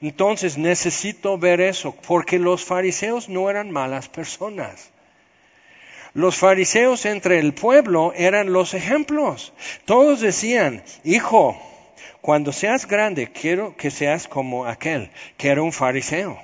[0.00, 4.90] Entonces necesito ver eso, porque los fariseos no eran malas personas.
[6.14, 9.52] Los fariseos entre el pueblo eran los ejemplos.
[9.84, 11.60] Todos decían, hijo,
[12.22, 16.38] cuando seas grande, quiero que seas como aquel, que era un fariseo.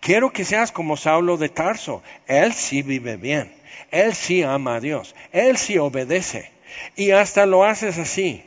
[0.00, 2.02] Quiero que seas como Saulo de Tarso.
[2.26, 3.52] Él sí vive bien.
[3.90, 5.14] Él sí ama a Dios.
[5.32, 6.50] Él sí obedece.
[6.96, 8.42] Y hasta lo haces así.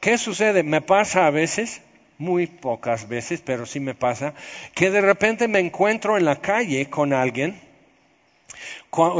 [0.00, 0.62] ¿Qué sucede?
[0.62, 1.82] Me pasa a veces
[2.20, 4.34] muy pocas veces, pero sí me pasa,
[4.74, 7.58] que de repente me encuentro en la calle con alguien.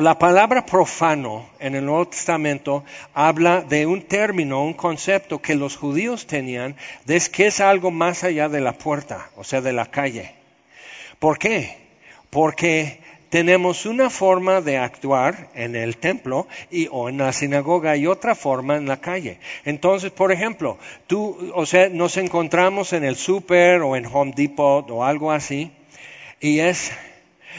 [0.01, 2.85] La palabra profano en el Nuevo Testamento
[3.15, 8.23] habla de un término, un concepto que los judíos tenían, de que es algo más
[8.23, 10.35] allá de la puerta, o sea, de la calle.
[11.19, 11.79] ¿Por qué?
[12.29, 18.07] Porque tenemos una forma de actuar en el templo y, o en la sinagoga y
[18.07, 19.39] otra forma en la calle.
[19.65, 24.91] Entonces, por ejemplo, tú, o sea, nos encontramos en el super o en Home Depot
[24.91, 25.71] o algo así
[26.41, 26.91] y es,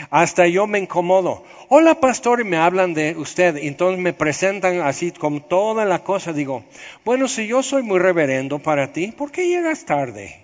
[0.10, 1.44] hasta yo me incomodo.
[1.70, 3.56] Hola pastor y me hablan de usted.
[3.56, 6.34] Entonces me presentan así con toda la cosa.
[6.34, 6.66] Digo,
[7.06, 10.36] bueno, si yo soy muy reverendo para ti, ¿por qué llegas tarde?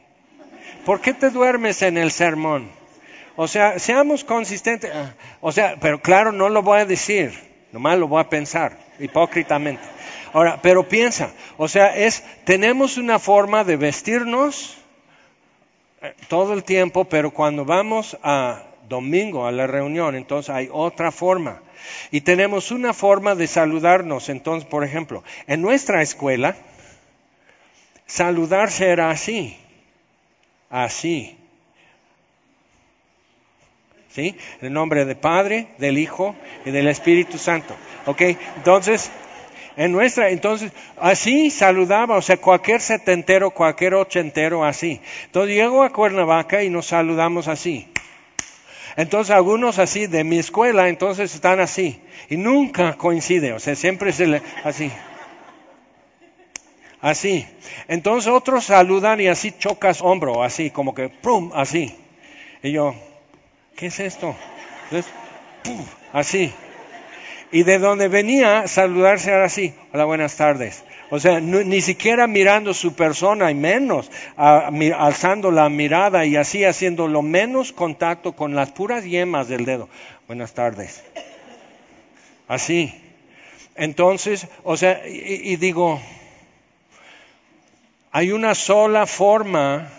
[0.86, 2.70] ¿Por qué te duermes en el sermón?
[3.38, 4.92] O sea, seamos consistentes.
[5.42, 7.32] O sea, pero claro, no lo voy a decir,
[7.72, 9.84] nomás lo voy a pensar, hipócritamente.
[10.34, 14.78] Ahora, pero piensa, o sea, es, tenemos una forma de vestirnos
[16.02, 21.12] eh, todo el tiempo, pero cuando vamos a domingo a la reunión, entonces hay otra
[21.12, 21.62] forma.
[22.10, 24.30] Y tenemos una forma de saludarnos.
[24.30, 26.56] Entonces, por ejemplo, en nuestra escuela,
[28.08, 29.58] saludarse era así,
[30.72, 31.38] así.
[34.18, 34.36] ¿Sí?
[34.62, 37.76] En el nombre del Padre, del Hijo y del Espíritu Santo.
[38.08, 38.22] ¿Ok?
[38.58, 39.12] Entonces,
[39.76, 45.00] en nuestra, entonces, así saludaba, o sea, cualquier setentero, cualquier ochentero, así.
[45.26, 47.88] Entonces llego a Cuernavaca y nos saludamos así.
[48.96, 52.02] Entonces algunos así de mi escuela, entonces están así.
[52.28, 54.92] Y nunca coincide, o sea, siempre se le, así.
[57.02, 57.46] Así.
[57.88, 61.52] Entonces otros saludan y así chocas hombro, así, como que, ¡pum!
[61.54, 61.96] Así.
[62.64, 62.96] Y yo,
[63.78, 64.36] ¿qué es esto?
[66.12, 66.52] así.
[67.52, 69.74] Y de donde venía, saludarse ahora sí.
[69.94, 70.84] Hola, buenas tardes.
[71.10, 77.08] O sea, ni siquiera mirando su persona y menos alzando la mirada y así haciendo
[77.08, 79.88] lo menos contacto con las puras yemas del dedo.
[80.28, 81.04] Buenas tardes.
[82.50, 82.94] Así.
[83.76, 86.02] Entonces, o sea, y digo,
[88.12, 89.90] hay una sola forma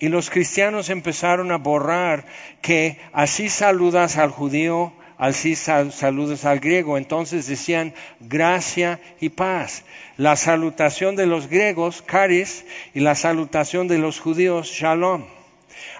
[0.00, 2.24] y los cristianos empezaron a borrar
[2.62, 6.96] que así saludas al judío, así saludas al griego.
[6.96, 9.84] Entonces decían gracia y paz.
[10.16, 15.26] La salutación de los griegos, caris, y la salutación de los judíos, shalom.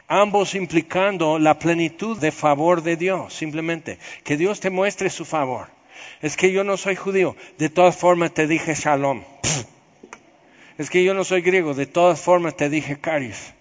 [0.09, 3.99] Ambos implicando la plenitud de favor de Dios, simplemente.
[4.25, 5.69] Que Dios te muestre su favor.
[6.23, 9.23] Es que yo no soy judío, de todas formas te dije shalom.
[10.79, 13.53] Es que yo no soy griego, de todas formas te dije caris.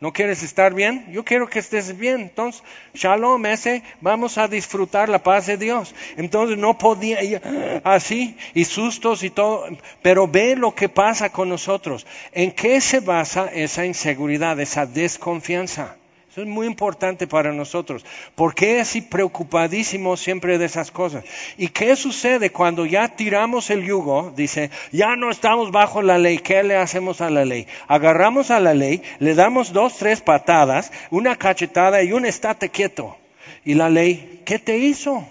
[0.00, 1.06] ¿No quieres estar bien?
[1.10, 2.20] Yo quiero que estés bien.
[2.20, 2.62] Entonces,
[2.94, 5.92] shalom, ese, vamos a disfrutar la paz de Dios.
[6.16, 7.42] Entonces no podía ir
[7.82, 9.66] así y sustos y todo,
[10.00, 12.06] pero ve lo que pasa con nosotros.
[12.32, 15.96] ¿En qué se basa esa inseguridad, esa desconfianza?
[16.36, 18.04] Es muy importante para nosotros.
[18.34, 21.24] ¿Por qué así preocupadísimo siempre de esas cosas?
[21.56, 24.32] ¿Y qué sucede cuando ya tiramos el yugo?
[24.36, 26.38] Dice, ya no estamos bajo la ley.
[26.38, 27.66] ¿Qué le hacemos a la ley?
[27.86, 33.16] Agarramos a la ley, le damos dos, tres patadas, una cachetada y un estate quieto.
[33.64, 35.26] ¿Y la ley qué te hizo?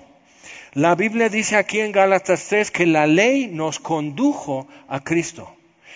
[0.73, 5.55] La Biblia dice aquí en Gálatas 3 que la ley nos condujo a Cristo.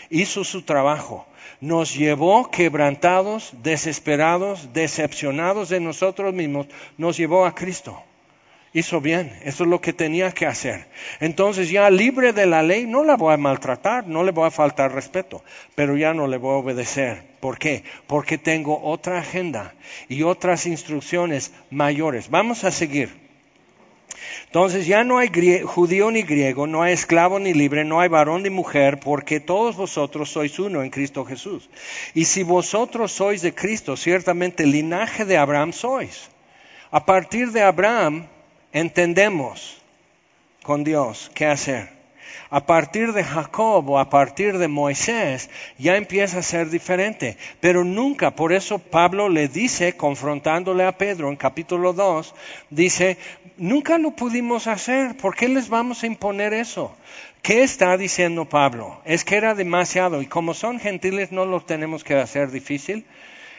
[0.10, 1.28] Hizo su trabajo
[1.62, 8.04] nos llevó quebrantados, desesperados, decepcionados de nosotros mismos, nos llevó a Cristo.
[8.74, 10.88] Hizo bien, eso es lo que tenía que hacer.
[11.20, 14.52] Entonces ya libre de la ley, no la voy a maltratar, no le voy a
[14.52, 15.44] faltar respeto,
[15.76, 17.22] pero ya no le voy a obedecer.
[17.42, 17.84] ¿Por qué?
[18.08, 19.76] Porque tengo otra agenda
[20.08, 22.30] y otras instrucciones mayores.
[22.30, 23.21] Vamos a seguir.
[24.52, 25.30] Entonces ya no hay
[25.64, 29.78] judío ni griego, no hay esclavo ni libre, no hay varón ni mujer, porque todos
[29.78, 31.70] vosotros sois uno en Cristo Jesús.
[32.14, 36.30] Y si vosotros sois de Cristo, ciertamente linaje de Abraham sois.
[36.92, 38.28] A partir de Abraham
[38.74, 39.82] entendemos
[40.64, 42.01] con Dios qué hacer
[42.52, 47.38] a partir de Jacob o a partir de Moisés ya empieza a ser diferente.
[47.62, 52.36] Pero nunca, por eso Pablo le dice, confrontándole a Pedro en capítulo 2,
[52.70, 53.18] dice,
[53.58, 56.94] nunca lo pudimos hacer, ¿por qué les vamos a imponer eso?
[57.42, 59.02] ¿Qué está diciendo Pablo?
[59.06, 63.06] Es que era demasiado y como son gentiles no lo tenemos que hacer difícil.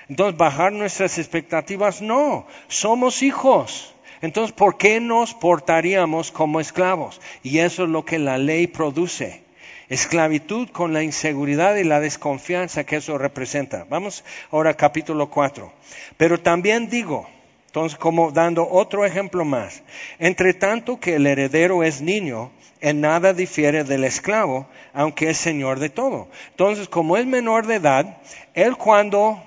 [0.09, 3.95] Entonces, bajar nuestras expectativas, no, somos hijos.
[4.23, 7.21] Entonces, ¿por qué nos portaríamos como esclavos?
[7.43, 9.43] Y eso es lo que la ley produce.
[9.89, 13.85] Esclavitud con la inseguridad y la desconfianza que eso representa.
[13.91, 15.71] Vamos ahora a capítulo 4.
[16.17, 17.29] Pero también digo,
[17.67, 19.83] entonces como dando otro ejemplo más,
[20.19, 25.79] entre tanto que el heredero es niño, en nada difiere del esclavo, aunque es señor
[25.79, 26.29] de todo.
[26.51, 28.19] Entonces, como es menor de edad,
[28.55, 29.43] él cuando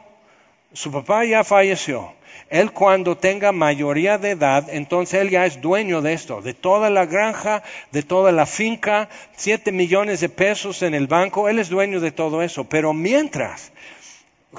[0.73, 2.13] su papá ya falleció,
[2.49, 6.89] él cuando tenga mayoría de edad, entonces él ya es dueño de esto, de toda
[6.89, 11.69] la granja, de toda la finca, siete millones de pesos en el banco, él es
[11.69, 12.65] dueño de todo eso.
[12.65, 13.71] Pero mientras,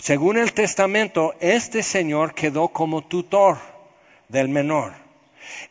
[0.01, 3.59] según el testamento, este señor quedó como tutor
[4.29, 4.93] del menor.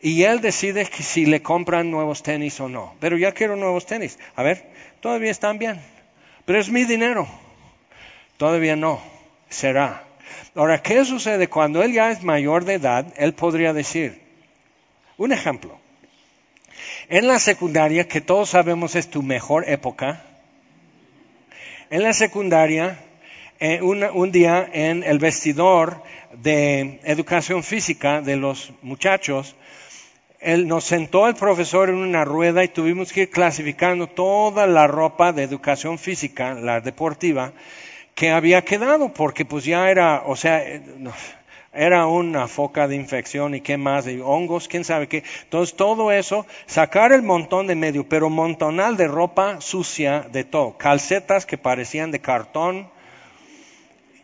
[0.00, 2.94] Y él decide si le compran nuevos tenis o no.
[2.98, 4.18] Pero ya quiero nuevos tenis.
[4.34, 5.80] A ver, todavía están bien.
[6.46, 7.28] Pero es mi dinero.
[8.38, 9.00] Todavía no.
[9.50, 10.05] Será.
[10.54, 13.12] Ahora, ¿qué sucede cuando él ya es mayor de edad?
[13.16, 14.20] Él podría decir,
[15.16, 15.78] un ejemplo,
[17.08, 20.22] en la secundaria, que todos sabemos es tu mejor época,
[21.88, 22.98] en la secundaria,
[23.60, 29.54] eh, un, día en el vestidor de educación física de los muchachos,
[30.40, 34.86] él, nos sentó el profesor en una rueda y tuvimos que ir clasificando toda la
[34.86, 37.52] ropa de educación física, la deportiva,
[38.16, 40.82] que había quedado, porque pues ya era, o sea, eh,
[41.74, 45.22] era una foca de infección y qué más, de hongos, quién sabe qué.
[45.42, 50.78] Entonces todo eso, sacar el montón de medio, pero montonal de ropa sucia de todo,
[50.78, 52.88] calcetas que parecían de cartón.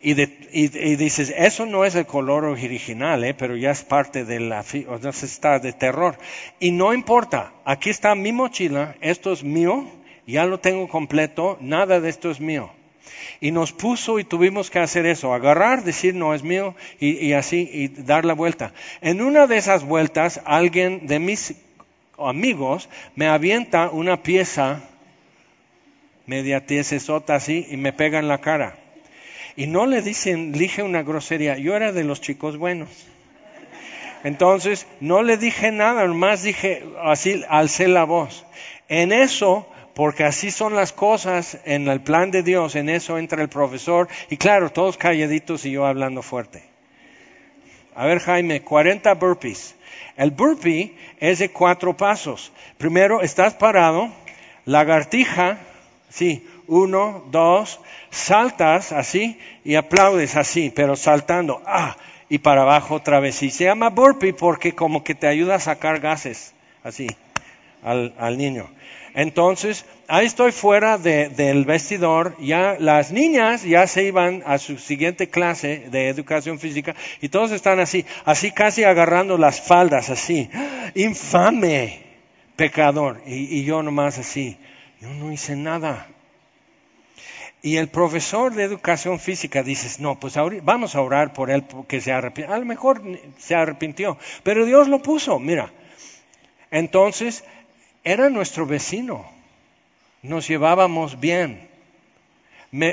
[0.01, 3.35] Y, y, dices, eso no es el color original, ¿eh?
[3.35, 6.17] pero ya es parte de la, o sea, está de terror.
[6.59, 9.85] Y no importa, aquí está mi mochila, esto es mío,
[10.27, 12.71] ya lo tengo completo, nada de esto es mío.
[13.39, 17.69] Y nos puso y tuvimos que hacer eso, agarrar, decir no es mío y, así
[17.71, 18.73] y dar la vuelta.
[19.01, 21.55] En una de esas vueltas alguien de mis
[22.17, 24.81] amigos me avienta una pieza
[26.25, 28.77] media tiesesota así y me pega en la cara.
[29.55, 32.89] Y no le dicen, dije una grosería, yo era de los chicos buenos.
[34.23, 38.45] Entonces, no le dije nada, nomás dije, así alcé la voz.
[38.87, 43.41] En eso, porque así son las cosas en el plan de Dios, en eso entra
[43.41, 46.63] el profesor, y claro, todos calladitos y yo hablando fuerte.
[47.95, 49.75] A ver, Jaime, 40 burpees.
[50.17, 52.51] El burpee es de cuatro pasos.
[52.77, 54.11] Primero, estás parado,
[54.65, 55.59] lagartija,
[56.09, 57.79] sí, uno, dos,
[58.09, 61.97] saltas así y aplaudes así, pero saltando, ah,
[62.29, 63.41] y para abajo otra vez.
[63.43, 67.07] Y se llama burpee porque como que te ayuda a sacar gases, así,
[67.83, 68.69] al, al niño.
[69.15, 75.29] Entonces, ahí estoy fuera del vestidor, ya las niñas ya se iban a su siguiente
[75.29, 80.49] clase de educación física y todos están así, así casi agarrando las faldas, así,
[80.95, 82.01] infame,
[82.55, 83.21] pecador.
[83.27, 84.57] Y, yo nomás así,
[84.99, 86.07] yo no hice nada.
[87.61, 90.33] Y el profesor de educación física dice, no, pues
[90.63, 92.53] vamos a orar por él porque se arrepintió.
[92.53, 93.01] A lo mejor
[93.37, 95.71] se arrepintió, pero Dios lo puso, mira.
[96.71, 97.45] Entonces,
[98.03, 99.25] era nuestro vecino.
[100.21, 101.69] Nos llevábamos bien.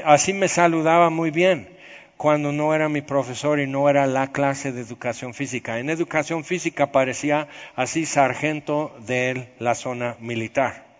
[0.04, 1.68] así me saludaba muy bien
[2.16, 5.78] cuando no era mi profesor y no era la clase de educación física.
[5.78, 10.90] En educación física parecía así sargento de la zona militar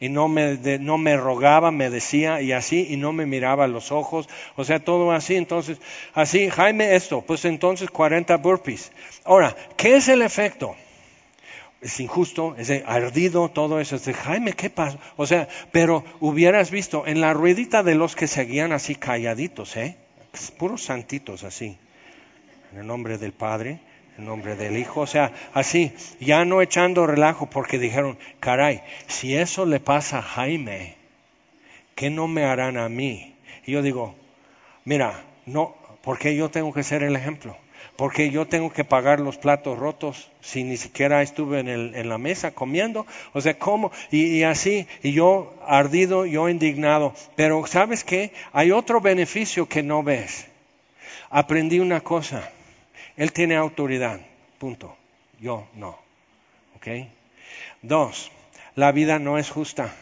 [0.00, 3.68] y no me, no me rogaba, me decía y así, y no me miraba a
[3.68, 5.78] los ojos, o sea, todo así, entonces,
[6.12, 8.92] así, Jaime, esto, pues entonces 40 burpees.
[9.24, 10.76] Ahora, ¿qué es el efecto?
[11.84, 13.96] Es injusto, es ardido, todo eso.
[13.96, 14.98] Es de, Jaime, ¿qué pasa?
[15.16, 19.98] O sea, pero hubieras visto en la ruedita de los que seguían así calladitos, ¿eh?
[20.56, 21.76] Puros santitos así.
[22.72, 23.80] En el nombre del Padre,
[24.16, 29.36] en nombre del Hijo, o sea, así, ya no echando relajo porque dijeron, caray, si
[29.36, 30.96] eso le pasa a Jaime,
[31.94, 33.36] ¿qué no me harán a mí?
[33.66, 34.14] Y yo digo,
[34.86, 37.58] mira, no, porque yo tengo que ser el ejemplo,
[37.96, 42.08] porque yo tengo que pagar los platos rotos si ni siquiera estuve en, el, en
[42.08, 43.92] la mesa comiendo, o sea, ¿cómo?
[44.10, 48.32] Y, y así, y yo ardido, yo indignado, pero ¿sabes qué?
[48.52, 50.48] Hay otro beneficio que no ves.
[51.30, 52.50] Aprendí una cosa
[53.16, 54.20] él tiene autoridad,
[54.58, 54.96] punto.
[55.40, 55.98] Yo no.
[56.76, 56.88] ¿Ok?
[57.82, 58.30] Dos,
[58.74, 59.94] la vida no es justa.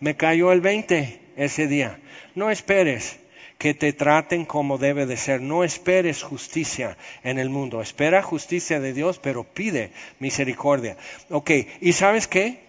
[0.00, 1.98] Me cayó el 20 ese día.
[2.34, 3.18] No esperes
[3.58, 5.40] que te traten como debe de ser.
[5.40, 7.80] No esperes justicia en el mundo.
[7.80, 10.96] Espera justicia de Dios, pero pide misericordia.
[11.30, 11.50] Ok,
[11.80, 12.60] ¿y sabes qué?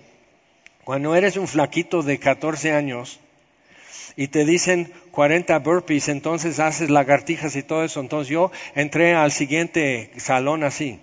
[0.84, 3.20] Cuando eres un flaquito de 14 años,
[4.16, 8.00] y te dicen 40 burpees, entonces haces lagartijas y todo eso.
[8.00, 11.00] Entonces yo entré al siguiente salón así.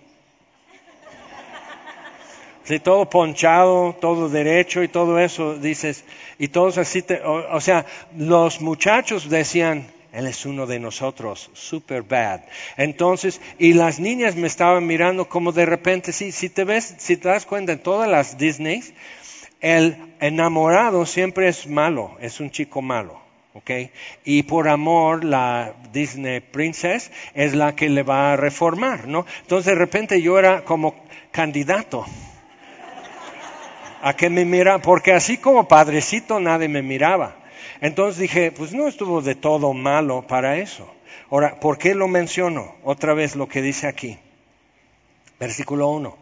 [2.65, 6.03] Sí, todo ponchado, todo derecho y todo eso, dices,
[6.39, 7.85] y todos así, te, o, sea,
[8.17, 12.41] los muchachos decían, él es uno de nosotros, super bad.
[12.79, 17.19] Entonces, y las niñas me estaban mirando como de repente, sí, si te ves, si
[17.19, 18.95] te das cuenta en todas las Disneys,
[19.61, 23.21] el enamorado siempre es malo, es un chico malo.
[23.53, 23.71] ¿ok?
[24.25, 29.27] Y por amor la Disney Princess es la que le va a reformar, ¿no?
[29.43, 32.05] Entonces de repente yo era como candidato
[34.05, 37.37] a que me mira, porque así como padrecito nadie me miraba.
[37.81, 40.93] Entonces dije, pues no estuvo de todo malo para eso.
[41.31, 42.75] Ahora, ¿por qué lo menciono?
[42.85, 44.19] Otra vez lo que dice aquí.
[45.41, 46.19] Versículo 1.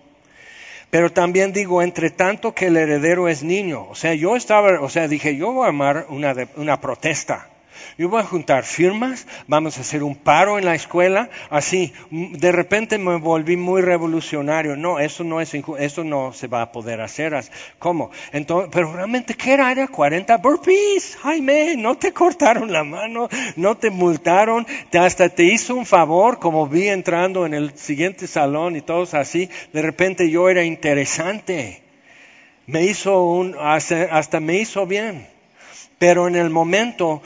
[0.90, 3.88] Pero también digo, entre tanto que el heredero es niño.
[3.88, 7.48] O sea, yo estaba, o sea, dije, yo voy a armar una, una protesta.
[7.98, 11.92] Yo voy a juntar firmas, vamos a hacer un paro en la escuela, así.
[12.10, 14.76] De repente me volví muy revolucionario.
[14.76, 17.32] No, eso no es, eso no se va a poder hacer.
[17.78, 18.10] ¿Cómo?
[18.32, 19.70] Entonces, pero realmente, ¿qué era?
[19.70, 21.16] Era 40 burpees.
[21.22, 26.66] Jaime, no te cortaron la mano, no te multaron, hasta te hizo un favor, como
[26.66, 29.48] vi entrando en el siguiente salón y todos así.
[29.72, 31.82] De repente yo era interesante.
[32.66, 35.26] Me hizo un, hasta me hizo bien.
[35.98, 37.22] Pero en el momento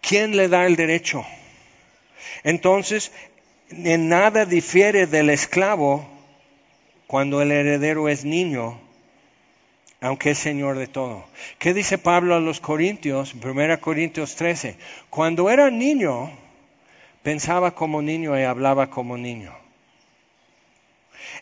[0.00, 1.24] ¿Quién le da el derecho?
[2.42, 3.12] Entonces,
[3.70, 6.08] en nada difiere del esclavo
[7.06, 8.80] cuando el heredero es niño,
[10.00, 11.24] aunque es señor de todo.
[11.58, 13.34] ¿Qué dice Pablo a los Corintios?
[13.34, 14.76] 1 Corintios 13.
[15.10, 16.30] Cuando era niño,
[17.22, 19.54] pensaba como niño y hablaba como niño.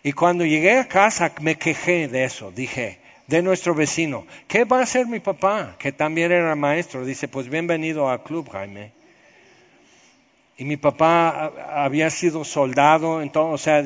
[0.02, 2.50] Y cuando llegué a casa me quejé de eso.
[2.50, 4.26] Dije, de nuestro vecino.
[4.48, 5.76] ¿Qué va a hacer mi papá?
[5.78, 7.04] Que también era maestro.
[7.04, 8.92] Dice, pues bienvenido al club, Jaime.
[10.58, 11.52] Y mi papá
[11.84, 13.82] había sido soldado, entonces, o sea,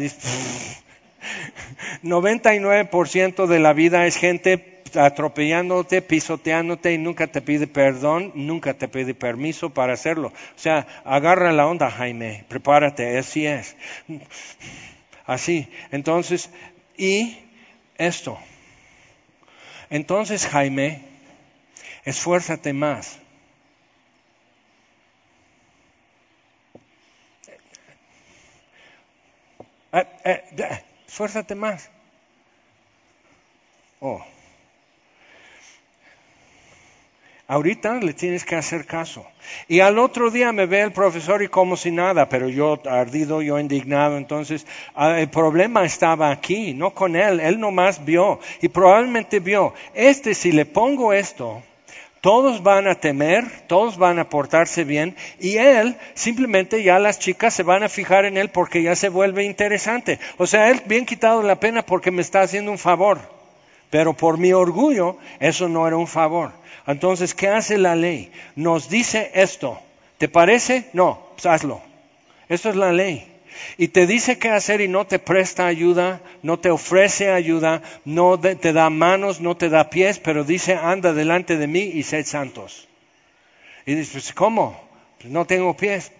[2.04, 8.86] 99% de la vida es gente atropellándote, pisoteándote y nunca te pide perdón, nunca te
[8.86, 10.28] pide permiso para hacerlo.
[10.28, 13.76] O sea, agarra la onda, Jaime, prepárate, así es.
[15.26, 15.68] Así.
[15.90, 16.50] Entonces,
[16.96, 17.38] y
[17.98, 18.38] esto.
[19.90, 21.02] Entonces, Jaime,
[22.04, 23.18] esfuérzate más.
[29.92, 31.90] Eh, eh, esfuérzate más.
[34.00, 34.29] Oh.
[37.50, 39.26] Ahorita le tienes que hacer caso.
[39.66, 43.42] Y al otro día me ve el profesor y como si nada, pero yo ardido,
[43.42, 44.18] yo indignado.
[44.18, 47.40] Entonces, ah, el problema estaba aquí, no con él.
[47.40, 48.38] Él nomás vio.
[48.62, 51.60] Y probablemente vio, este si le pongo esto,
[52.20, 57.52] todos van a temer, todos van a portarse bien y él, simplemente ya las chicas
[57.52, 60.20] se van a fijar en él porque ya se vuelve interesante.
[60.36, 63.39] O sea, él bien quitado la pena porque me está haciendo un favor.
[63.90, 66.52] Pero por mi orgullo, eso no era un favor.
[66.86, 68.32] Entonces, ¿qué hace la ley?
[68.56, 69.80] Nos dice esto.
[70.18, 70.88] ¿Te parece?
[70.92, 71.80] No, pues hazlo.
[72.48, 73.26] Esto es la ley.
[73.76, 78.38] Y te dice qué hacer y no te presta ayuda, no te ofrece ayuda, no
[78.38, 82.26] te da manos, no te da pies, pero dice, anda delante de mí y sed
[82.26, 82.88] santos.
[83.86, 84.80] Y dices, ¿cómo?
[85.18, 86.12] Pues no tengo pies.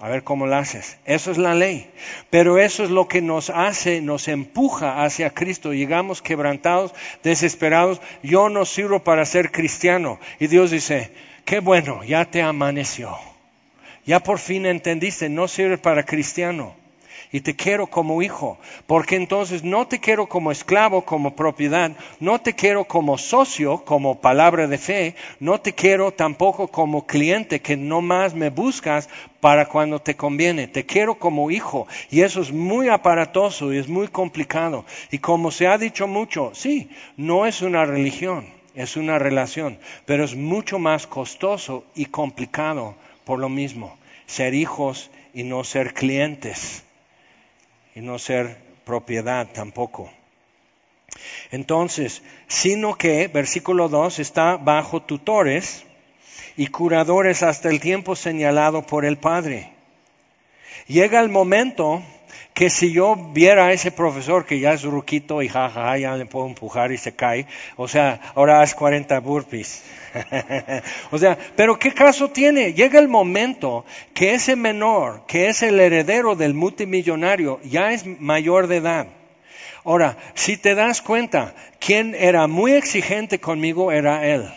[0.00, 0.98] A ver cómo lo haces.
[1.04, 1.90] Eso es la ley.
[2.30, 5.72] Pero eso es lo que nos hace, nos empuja hacia Cristo.
[5.72, 8.00] Llegamos quebrantados, desesperados.
[8.22, 10.18] Yo no sirvo para ser cristiano.
[10.38, 11.12] Y Dios dice,
[11.44, 13.16] qué bueno, ya te amaneció.
[14.06, 16.79] Ya por fin entendiste, no sirve para cristiano
[17.32, 22.40] y te quiero como hijo, porque entonces no te quiero como esclavo, como propiedad, no
[22.40, 27.76] te quiero como socio, como palabra de fe, no te quiero tampoco como cliente que
[27.76, 29.08] no más me buscas
[29.40, 31.86] para cuando te conviene, te quiero como hijo.
[32.10, 34.84] Y eso es muy aparatoso y es muy complicado.
[35.10, 40.24] Y como se ha dicho mucho, sí, no es una religión, es una relación, pero
[40.24, 46.82] es mucho más costoso y complicado por lo mismo, ser hijos y no ser clientes
[47.94, 50.10] y no ser propiedad tampoco.
[51.50, 55.84] Entonces, sino que, versículo 2, está bajo tutores
[56.56, 59.72] y curadores hasta el tiempo señalado por el Padre.
[60.86, 62.02] Llega el momento
[62.54, 66.26] que si yo viera a ese profesor que ya es ruquito y jajaja, ya le
[66.26, 67.46] puedo empujar y se cae,
[67.76, 69.82] o sea, ahora haz 40 burpees.
[71.10, 72.72] o sea, pero ¿qué caso tiene?
[72.72, 78.66] Llega el momento que ese menor, que es el heredero del multimillonario, ya es mayor
[78.66, 79.06] de edad.
[79.84, 84.50] Ahora, si te das cuenta, quien era muy exigente conmigo era él.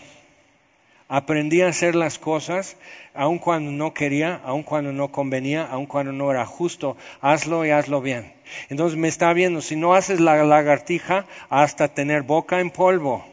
[1.08, 2.78] Aprendí a hacer las cosas
[3.14, 6.98] aun cuando no quería, aun cuando no convenía, aun cuando no era justo.
[7.22, 8.34] Hazlo y hazlo bien.
[8.70, 13.26] Entonces me está viendo, si no haces la lagartija hasta tener boca en polvo.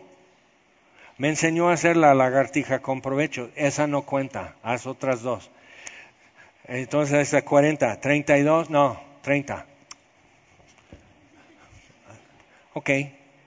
[1.20, 3.50] Me enseñó a hacer la lagartija con provecho.
[3.54, 4.54] Esa no cuenta.
[4.62, 5.50] Haz otras dos.
[6.64, 8.00] Entonces, esa 40.
[8.00, 9.66] 32, no, 30.
[12.72, 12.90] Ok,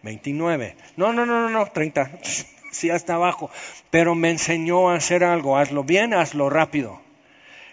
[0.04, 0.76] 29.
[0.98, 2.12] No, no, no, no, no, 30.
[2.74, 3.50] Sí, hasta abajo.
[3.90, 5.58] Pero me enseñó a hacer algo.
[5.58, 7.00] Hazlo bien, hazlo rápido.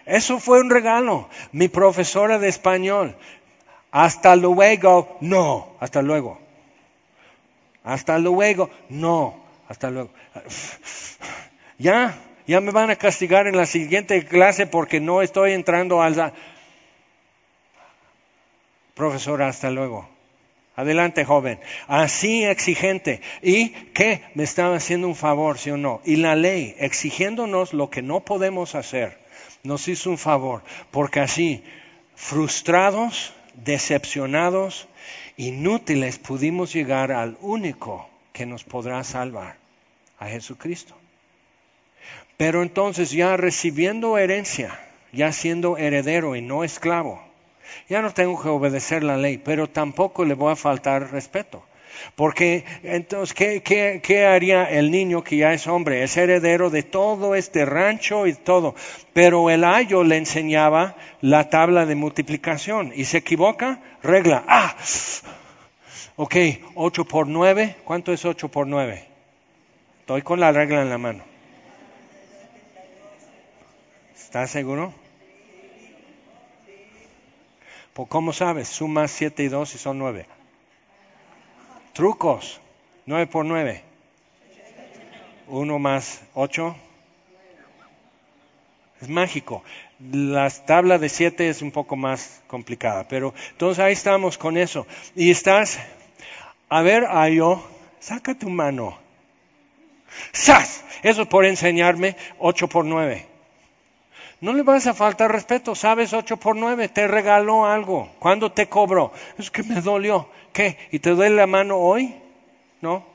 [0.05, 1.27] Eso fue un regalo.
[1.51, 3.15] Mi profesora de español.
[3.91, 5.17] Hasta luego.
[5.21, 6.39] No, hasta luego.
[7.83, 8.69] Hasta luego.
[8.89, 9.35] No.
[9.67, 10.09] Hasta luego.
[11.77, 16.31] Ya, ya me van a castigar en la siguiente clase porque no estoy entrando al...
[18.93, 20.07] Profesora, hasta luego.
[20.81, 21.59] Adelante, joven.
[21.87, 23.21] Así exigente.
[23.43, 24.23] ¿Y qué?
[24.33, 26.01] Me estaba haciendo un favor, sí o no.
[26.05, 29.19] Y la ley, exigiéndonos lo que no podemos hacer,
[29.61, 30.63] nos hizo un favor.
[30.89, 31.63] Porque así,
[32.15, 34.87] frustrados, decepcionados,
[35.37, 39.57] inútiles, pudimos llegar al único que nos podrá salvar
[40.17, 40.95] a Jesucristo.
[42.37, 44.79] Pero entonces ya recibiendo herencia,
[45.13, 47.30] ya siendo heredero y no esclavo,
[47.89, 51.63] ya no tengo que obedecer la ley, pero tampoco le voy a faltar respeto.
[52.15, 56.03] Porque entonces, ¿qué, haría el niño que ya es hombre?
[56.03, 58.75] Es heredero de todo este rancho y todo.
[59.13, 62.91] Pero el ayo le enseñaba la tabla de multiplicación.
[62.95, 64.43] Y se equivoca, regla.
[64.47, 64.75] Ah,
[66.15, 66.35] ok,
[66.75, 67.77] 8 por 9.
[67.83, 69.05] ¿Cuánto es 8 por 9?
[70.01, 71.23] Estoy con la regla en la mano.
[74.15, 74.93] ¿Estás seguro?
[77.93, 78.69] Pues, ¿Cómo sabes?
[78.69, 80.25] Suma 7 y 2 y son 9.
[81.93, 82.61] Trucos.
[83.05, 83.83] 9 por 9.
[85.47, 86.75] 1 más 8.
[89.01, 89.63] Es mágico.
[89.99, 94.87] La tabla de 7 es un poco más complicada, pero entonces ahí estamos con eso.
[95.15, 95.79] Y estás,
[96.69, 97.61] a ver, Ayo,
[97.99, 98.97] saca tu mano.
[100.31, 100.83] ¡Sas!
[101.03, 103.30] Eso por enseñarme 8 por 9.
[104.41, 108.09] No le vas a faltar respeto, sabes 8 por 9, te regaló algo.
[108.17, 109.13] ¿Cuándo te cobró?
[109.37, 110.27] Es que me dolió.
[110.51, 110.79] ¿Qué?
[110.91, 112.15] ¿Y te duele la mano hoy?
[112.81, 113.05] ¿No?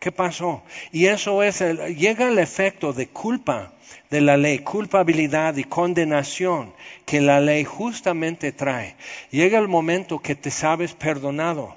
[0.00, 0.62] ¿Qué pasó?
[0.90, 3.72] Y eso es, el, llega el efecto de culpa
[4.08, 6.72] de la ley, culpabilidad y condenación
[7.04, 8.96] que la ley justamente trae.
[9.30, 11.76] Llega el momento que te sabes perdonado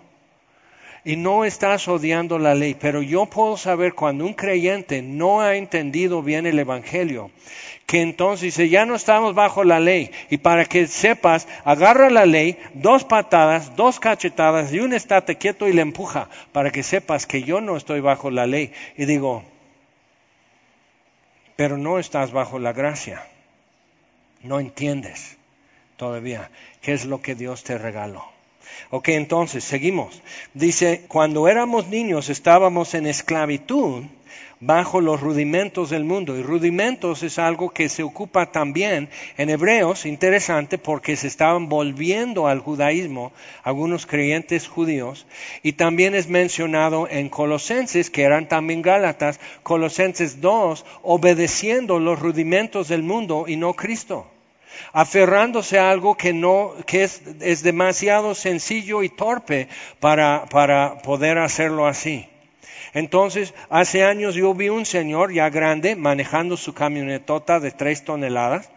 [1.08, 5.56] y no estás odiando la ley, pero yo puedo saber cuando un creyente no ha
[5.56, 7.32] entendido bien el Evangelio,
[7.86, 12.26] que entonces dice, ya no estamos bajo la ley, y para que sepas, agarra la
[12.26, 17.26] ley, dos patadas, dos cachetadas, y un estate quieto y le empuja, para que sepas
[17.26, 18.74] que yo no estoy bajo la ley.
[18.98, 19.46] Y digo,
[21.56, 23.26] pero no estás bajo la gracia,
[24.44, 25.38] no entiendes
[25.96, 26.52] todavía
[26.82, 28.37] qué es lo que Dios te regaló.
[28.90, 30.22] Ok, entonces, seguimos.
[30.54, 34.04] Dice, cuando éramos niños estábamos en esclavitud
[34.60, 36.38] bajo los rudimentos del mundo.
[36.38, 42.48] Y rudimentos es algo que se ocupa también en Hebreos, interesante, porque se estaban volviendo
[42.48, 43.32] al judaísmo
[43.64, 45.28] algunos creyentes judíos.
[45.64, 52.88] Y también es mencionado en Colosenses, que eran también Gálatas, Colosenses 2, obedeciendo los rudimentos
[52.88, 54.28] del mundo y no Cristo
[54.94, 59.68] aferrándose a algo que no, que es, es demasiado sencillo y torpe
[60.00, 62.28] para, para poder hacerlo así.
[62.94, 68.72] Entonces, hace años yo vi un señor ya grande manejando su camionetota de tres toneladas,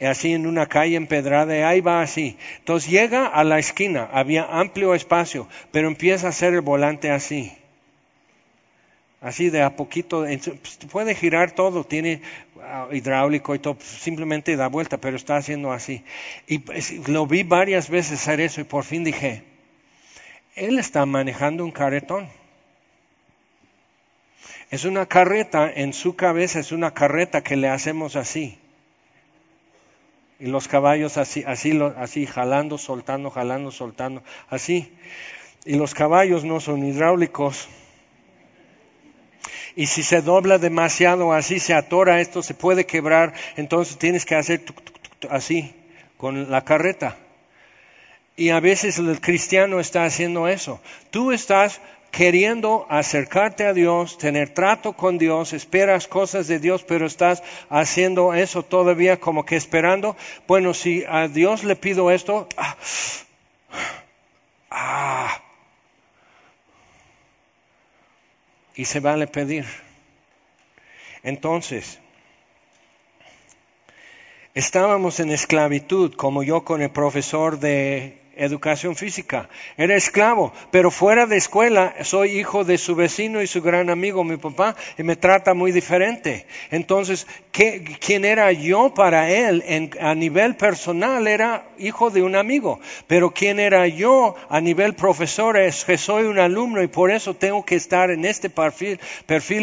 [0.00, 2.36] así en una calle empedrada, y ahí va así.
[2.58, 7.52] Entonces llega a la esquina, había amplio espacio, pero empieza a hacer el volante así
[9.20, 12.22] así de a poquito, pues, puede girar todo, tiene
[12.62, 16.04] ah, hidráulico y todo, pues, simplemente da vuelta, pero está haciendo así.
[16.46, 19.42] Y pues, lo vi varias veces hacer eso y por fin dije,
[20.54, 22.28] él está manejando un carretón.
[24.70, 28.58] Es una carreta, en su cabeza es una carreta que le hacemos así.
[30.38, 34.92] Y los caballos así, así, así, jalando, soltando, jalando, soltando, así.
[35.64, 37.68] Y los caballos no son hidráulicos
[39.76, 44.34] y si se dobla demasiado así, se atora esto, se puede quebrar, entonces tienes que
[44.34, 44.62] hacer
[45.28, 45.74] así
[46.16, 47.18] con la carreta.
[48.36, 50.80] Y a veces el cristiano está haciendo eso.
[51.10, 57.04] Tú estás queriendo acercarte a Dios, tener trato con Dios, esperas cosas de Dios, pero
[57.04, 60.16] estás haciendo eso todavía como que esperando.
[60.48, 62.76] Bueno, si a Dios le pido esto, ah,
[64.70, 65.42] ah
[68.76, 69.64] y se vale pedir.
[71.22, 71.98] Entonces,
[74.54, 79.48] estábamos en esclavitud, como yo con el profesor de educación física.
[79.76, 84.22] Era esclavo, pero fuera de escuela soy hijo de su vecino y su gran amigo,
[84.24, 86.46] mi papá, y me trata muy diferente.
[86.70, 91.26] Entonces, ¿qué, ¿quién era yo para él a nivel personal?
[91.26, 95.56] Era hijo de un amigo, pero ¿quién era yo a nivel profesor?
[95.56, 98.98] Es que soy un alumno y por eso tengo que estar en este perfil,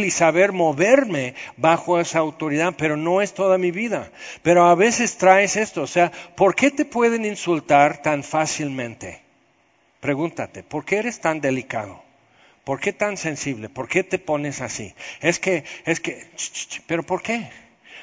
[0.05, 4.11] y saber moverme bajo esa autoridad, pero no es toda mi vida.
[4.41, 8.62] Pero a veces traes esto, o sea, ¿por qué te pueden insultar tan fácil?
[9.99, 12.03] Pregúntate, ¿por qué eres tan delicado?
[12.64, 13.70] ¿Por qué tan sensible?
[13.70, 14.93] ¿Por qué te pones así?
[15.22, 16.28] Es que, es que,
[16.88, 17.49] pero ¿por qué?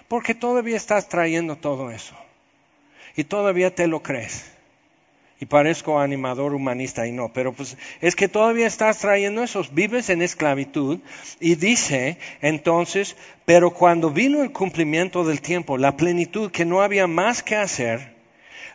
[0.08, 2.14] Porque todavía estás trayendo todo eso.
[3.16, 4.50] Y todavía te lo crees.
[5.40, 9.64] Y parezco animador humanista y no, pero pues es que todavía estás trayendo eso.
[9.72, 10.98] Vives en esclavitud
[11.40, 17.06] y dice entonces, pero cuando vino el cumplimiento del tiempo, la plenitud que no había
[17.06, 18.19] más que hacer,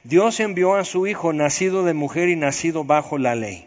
[0.05, 3.65] Dios envió a su Hijo nacido de mujer y nacido bajo la ley.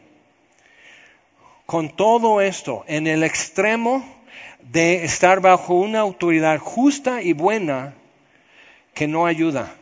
[1.66, 4.06] Con todo esto, en el extremo
[4.62, 7.94] de estar bajo una autoridad justa y buena
[8.94, 9.74] que no ayuda.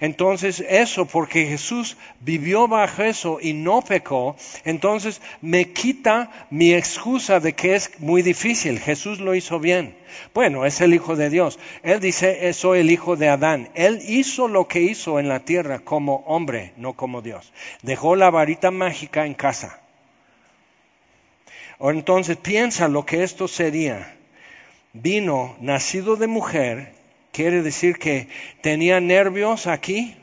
[0.00, 7.40] Entonces eso, porque Jesús vivió bajo eso y no pecó, entonces me quita mi excusa
[7.40, 8.78] de que es muy difícil.
[8.80, 9.96] Jesús lo hizo bien.
[10.32, 11.58] Bueno, es el Hijo de Dios.
[11.82, 13.70] Él dice, soy el Hijo de Adán.
[13.74, 17.52] Él hizo lo que hizo en la tierra como hombre, no como Dios.
[17.82, 19.80] Dejó la varita mágica en casa.
[21.80, 24.16] Entonces piensa lo que esto sería.
[24.92, 26.92] Vino nacido de mujer,
[27.34, 28.28] Quiere decir que
[28.60, 30.14] tenía nervios aquí,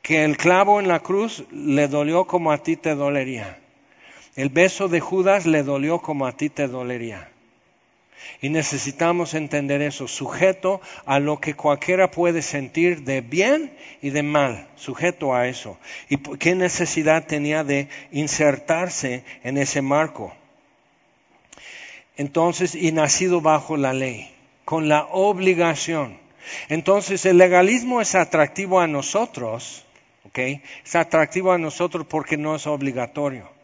[0.00, 3.58] que el clavo en la cruz le dolió como a ti te dolería.
[4.36, 7.28] El beso de Judas le dolió como a ti te dolería.
[8.40, 14.22] Y necesitamos entender eso, sujeto a lo que cualquiera puede sentir de bien y de
[14.22, 15.76] mal, sujeto a eso.
[16.08, 20.32] ¿Y qué necesidad tenía de insertarse en ese marco?
[22.16, 24.32] Entonces, y nacido bajo la ley,
[24.64, 26.24] con la obligación.
[26.68, 29.84] Entonces, el legalismo es atractivo a nosotros,
[30.24, 30.38] ¿ok?
[30.84, 33.56] Es atractivo a nosotros porque no es obligatorio.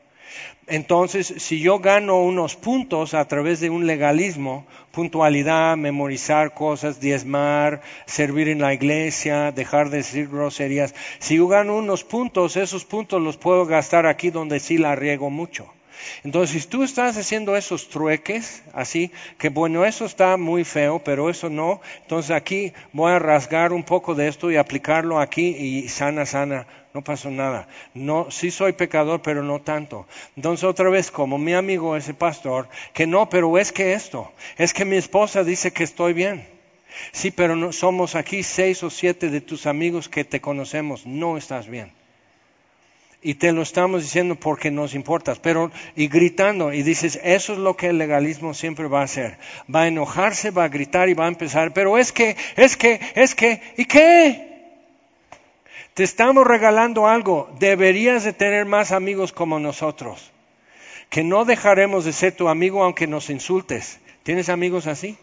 [0.66, 7.82] Entonces, si yo gano unos puntos a través de un legalismo, puntualidad, memorizar cosas, diezmar,
[8.06, 13.20] servir en la iglesia, dejar de decir groserías, si yo gano unos puntos, esos puntos
[13.20, 15.66] los puedo gastar aquí donde sí la riego mucho.
[16.24, 21.30] Entonces, si tú estás haciendo esos trueques, así, que bueno, eso está muy feo, pero
[21.30, 25.88] eso no, entonces aquí voy a rasgar un poco de esto y aplicarlo aquí y
[25.88, 27.68] sana, sana, no pasó nada.
[27.94, 30.06] No, sí soy pecador, pero no tanto.
[30.36, 34.74] Entonces otra vez, como mi amigo ese pastor, que no, pero es que esto, es
[34.74, 36.46] que mi esposa dice que estoy bien.
[37.12, 41.38] Sí, pero no, somos aquí seis o siete de tus amigos que te conocemos, no
[41.38, 42.01] estás bien
[43.22, 47.58] y te lo estamos diciendo porque nos importas, pero y gritando y dices, eso es
[47.60, 49.38] lo que el legalismo siempre va a hacer.
[49.72, 53.00] Va a enojarse, va a gritar y va a empezar, pero es que, es que,
[53.14, 54.48] es que, ¿y qué?
[55.94, 60.32] Te estamos regalando algo, deberías de tener más amigos como nosotros,
[61.08, 64.00] que no dejaremos de ser tu amigo aunque nos insultes.
[64.24, 65.16] ¿Tienes amigos así?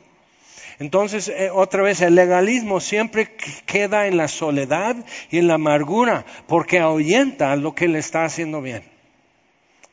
[0.79, 4.95] Entonces, eh, otra vez, el legalismo siempre queda en la soledad
[5.29, 8.83] y en la amargura, porque ahuyenta lo que le está haciendo bien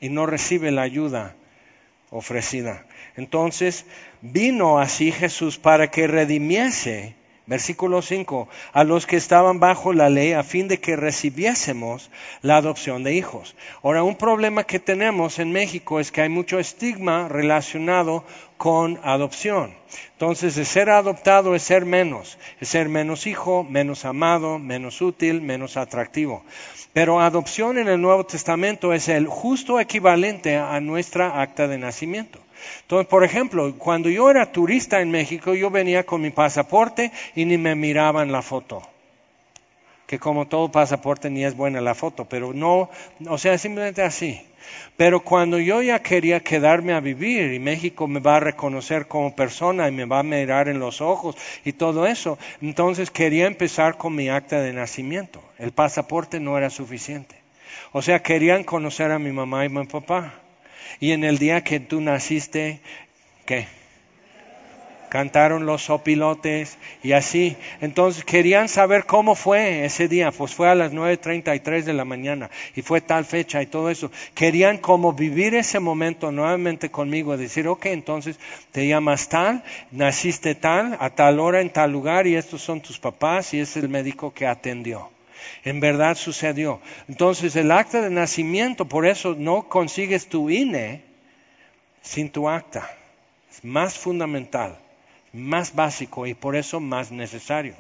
[0.01, 1.35] y no recibe la ayuda
[2.11, 2.87] ofrecida.
[3.17, 3.85] Entonces,
[4.21, 7.17] vino así Jesús para que redimiese
[7.47, 12.11] Versículo 5, a los que estaban bajo la ley a fin de que recibiésemos
[12.43, 13.55] la adopción de hijos.
[13.85, 18.25] Ahora, un problema que tenemos en México es que hay mucho estigma relacionado
[18.57, 19.75] con adopción.
[20.15, 25.41] Entonces, de ser adoptado es ser menos, es ser menos hijo, menos amado, menos útil,
[25.41, 26.43] menos atractivo.
[26.93, 32.41] Pero adopción en el Nuevo Testamento es el justo equivalente a nuestra acta de nacimiento.
[32.83, 37.45] Entonces, por ejemplo, cuando yo era turista en México, yo venía con mi pasaporte y
[37.45, 38.83] ni me miraban la foto.
[40.07, 42.91] Que como todo pasaporte ni es buena la foto, pero no,
[43.29, 44.41] o sea, simplemente así.
[44.97, 49.35] Pero cuando yo ya quería quedarme a vivir y México me va a reconocer como
[49.35, 53.97] persona y me va a mirar en los ojos y todo eso, entonces quería empezar
[53.97, 55.43] con mi acta de nacimiento.
[55.59, 57.37] El pasaporte no era suficiente.
[57.93, 60.35] O sea, querían conocer a mi mamá y mi papá.
[61.01, 62.81] Y en el día que tú naciste,
[63.45, 63.67] ¿qué?
[65.09, 67.57] Cantaron los sopilotes y así.
[67.81, 70.33] Entonces querían saber cómo fue ese día.
[70.33, 74.11] Pues fue a las 9.33 de la mañana y fue tal fecha y todo eso.
[74.35, 77.37] Querían como vivir ese momento nuevamente conmigo.
[77.37, 78.39] Decir, ok, entonces
[78.73, 79.63] te llamas tal,
[79.93, 83.77] naciste tal, a tal hora en tal lugar y estos son tus papás y es
[83.77, 85.16] el médico que atendió.
[85.65, 86.81] En verdad sucedió.
[87.09, 91.03] Entonces el acta de nacimiento, por eso no consigues tu INE
[92.03, 92.91] sin tu acta.
[93.51, 94.79] Es más fundamental,
[95.33, 97.75] más básico y por eso más necesario.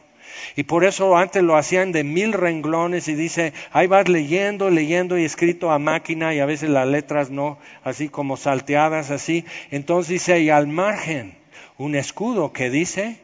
[0.56, 5.18] Y por eso antes lo hacían de mil renglones y dice, ahí vas leyendo, leyendo
[5.18, 9.44] y escrito a máquina y a veces las letras no, así como salteadas así.
[9.70, 11.36] Entonces dice, y al margen,
[11.78, 13.20] un escudo que dice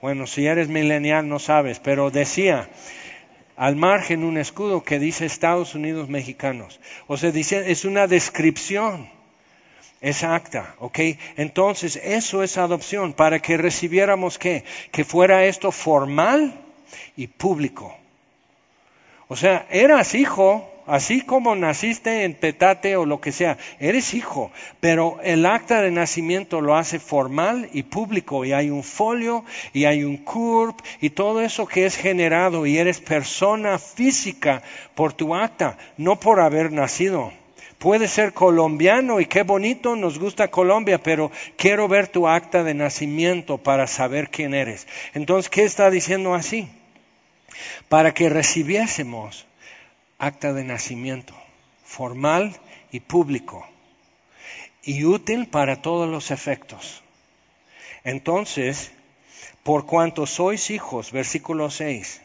[0.00, 2.68] bueno, si eres milenial no sabes, pero decía
[3.56, 6.78] al margen un escudo que dice Estados Unidos mexicanos.
[7.06, 9.08] O sea, dice, es una descripción
[10.00, 10.98] exacta, ¿ok?
[11.36, 14.64] Entonces, eso es adopción, para que recibiéramos qué?
[14.92, 16.54] Que fuera esto formal
[17.16, 17.96] y público.
[19.28, 24.52] O sea, eras hijo, así como naciste en petate o lo que sea, eres hijo,
[24.78, 29.84] pero el acta de nacimiento lo hace formal y público y hay un folio y
[29.84, 34.62] hay un CURP y todo eso que es generado y eres persona física
[34.94, 37.32] por tu acta, no por haber nacido.
[37.78, 42.74] Puede ser colombiano y qué bonito, nos gusta Colombia, pero quiero ver tu acta de
[42.74, 44.86] nacimiento para saber quién eres.
[45.12, 46.68] Entonces, ¿qué está diciendo así?
[47.88, 49.46] Para que recibiésemos
[50.18, 51.34] acta de nacimiento,
[51.84, 52.56] formal
[52.90, 53.66] y público,
[54.82, 57.02] y útil para todos los efectos.
[58.04, 58.92] Entonces,
[59.62, 62.22] por cuanto sois hijos, versículo 6,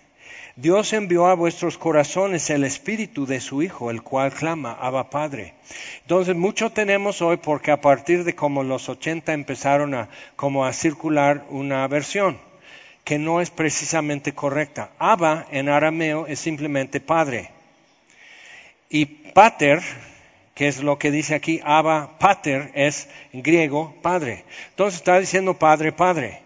[0.56, 5.54] Dios envió a vuestros corazones el espíritu de su Hijo, el cual clama, Abba Padre.
[6.02, 10.74] Entonces, mucho tenemos hoy porque a partir de como los 80 empezaron a, como a
[10.74, 12.51] circular una versión
[13.04, 14.92] que no es precisamente correcta.
[15.00, 17.50] Abba en arameo es simplemente padre.
[18.90, 19.82] Y pater,
[20.54, 24.44] que es lo que dice aquí, Abba Pater es griego Padre.
[24.70, 26.41] Entonces está diciendo Padre, Padre.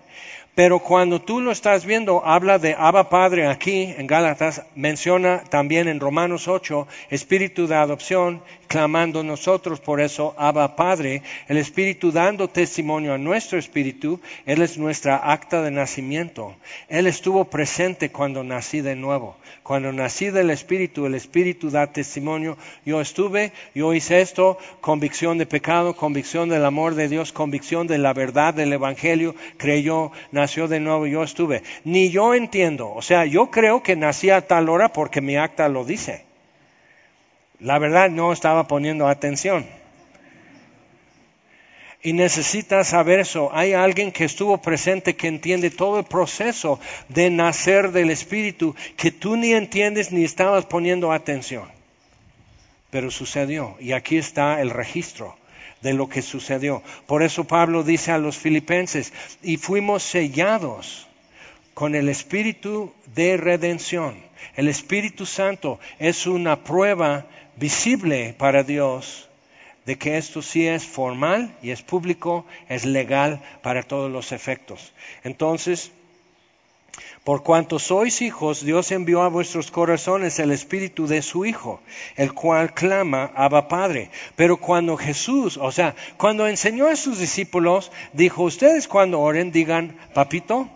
[0.56, 5.90] Pero cuando tú lo estás viendo, habla de Abba Padre aquí en Gálatas, menciona también
[5.90, 12.48] en Romanos 8, espíritu de adopción, clamando nosotros por eso, Abba Padre, el espíritu dando
[12.48, 16.56] testimonio a nuestro espíritu, Él es nuestra acta de nacimiento.
[16.88, 19.36] Él estuvo presente cuando nací de nuevo.
[19.64, 25.48] Cuando nací del espíritu, el espíritu da testimonio, yo estuve, yo hice esto, convicción de
[25.48, 30.12] pecado, convicción del amor de Dios, convicción de la verdad del Evangelio, creyó,
[30.46, 31.64] nació de nuevo, yo estuve.
[31.86, 35.68] Ni yo entiendo, o sea, yo creo que nací a tal hora porque mi acta
[35.70, 36.24] lo dice.
[37.60, 39.66] La verdad no estaba poniendo atención.
[42.04, 43.50] Y necesitas saber eso.
[43.54, 46.80] Hay alguien que estuvo presente que entiende todo el proceso
[47.10, 51.68] de nacer del Espíritu que tú ni entiendes ni estabas poniendo atención.
[52.92, 53.76] Pero sucedió.
[53.80, 55.36] Y aquí está el registro
[55.86, 56.82] de lo que sucedió.
[57.06, 59.14] Por eso Pablo dice a los filipenses,
[59.44, 61.08] y fuimos sellados
[61.76, 64.18] con el espíritu de redención.
[64.56, 69.30] El Espíritu Santo es una prueba visible para Dios
[69.86, 74.92] de que esto sí es formal y es público, es legal para todos los efectos.
[75.24, 75.92] Entonces,
[77.24, 81.82] por cuanto sois hijos, Dios envió a vuestros corazones el espíritu de su Hijo,
[82.16, 84.12] el cual clama, Abba Padre.
[84.36, 89.98] Pero cuando Jesús, o sea, cuando enseñó a sus discípulos, dijo, ustedes cuando oren digan,
[90.14, 90.70] papito.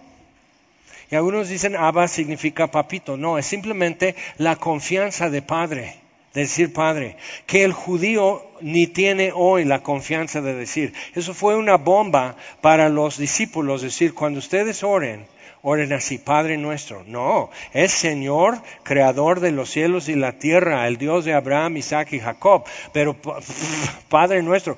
[1.11, 3.15] Y algunos dicen, Abba significa papito.
[3.15, 5.99] No, es simplemente la confianza de Padre
[6.33, 7.17] decir Padre,
[7.47, 10.93] que el judío ni tiene hoy la confianza de decir.
[11.15, 15.25] Eso fue una bomba para los discípulos, decir, cuando ustedes oren,
[15.61, 17.03] oren así, Padre nuestro.
[17.05, 22.13] No, es Señor, creador de los cielos y la tierra, el Dios de Abraham, Isaac
[22.13, 22.63] y Jacob.
[22.93, 23.15] Pero
[24.09, 24.77] Padre nuestro,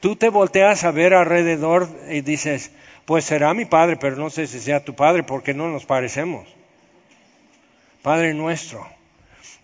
[0.00, 2.70] tú te volteas a ver alrededor y dices,
[3.04, 6.46] pues será mi Padre, pero no sé si sea tu Padre porque no nos parecemos.
[8.02, 8.86] Padre nuestro.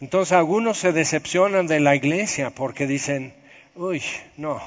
[0.01, 3.34] Entonces algunos se decepcionan de la iglesia porque dicen,
[3.74, 4.03] uy,
[4.36, 4.61] no,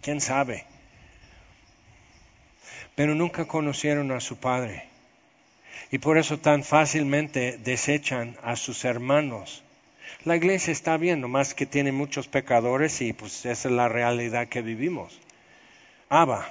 [0.00, 0.64] quién sabe.
[2.94, 4.93] Pero nunca conocieron a su Padre.
[5.94, 9.62] Y por eso tan fácilmente desechan a sus hermanos.
[10.24, 14.48] La iglesia está bien, nomás que tiene muchos pecadores y pues esa es la realidad
[14.48, 15.20] que vivimos.
[16.08, 16.48] Abba,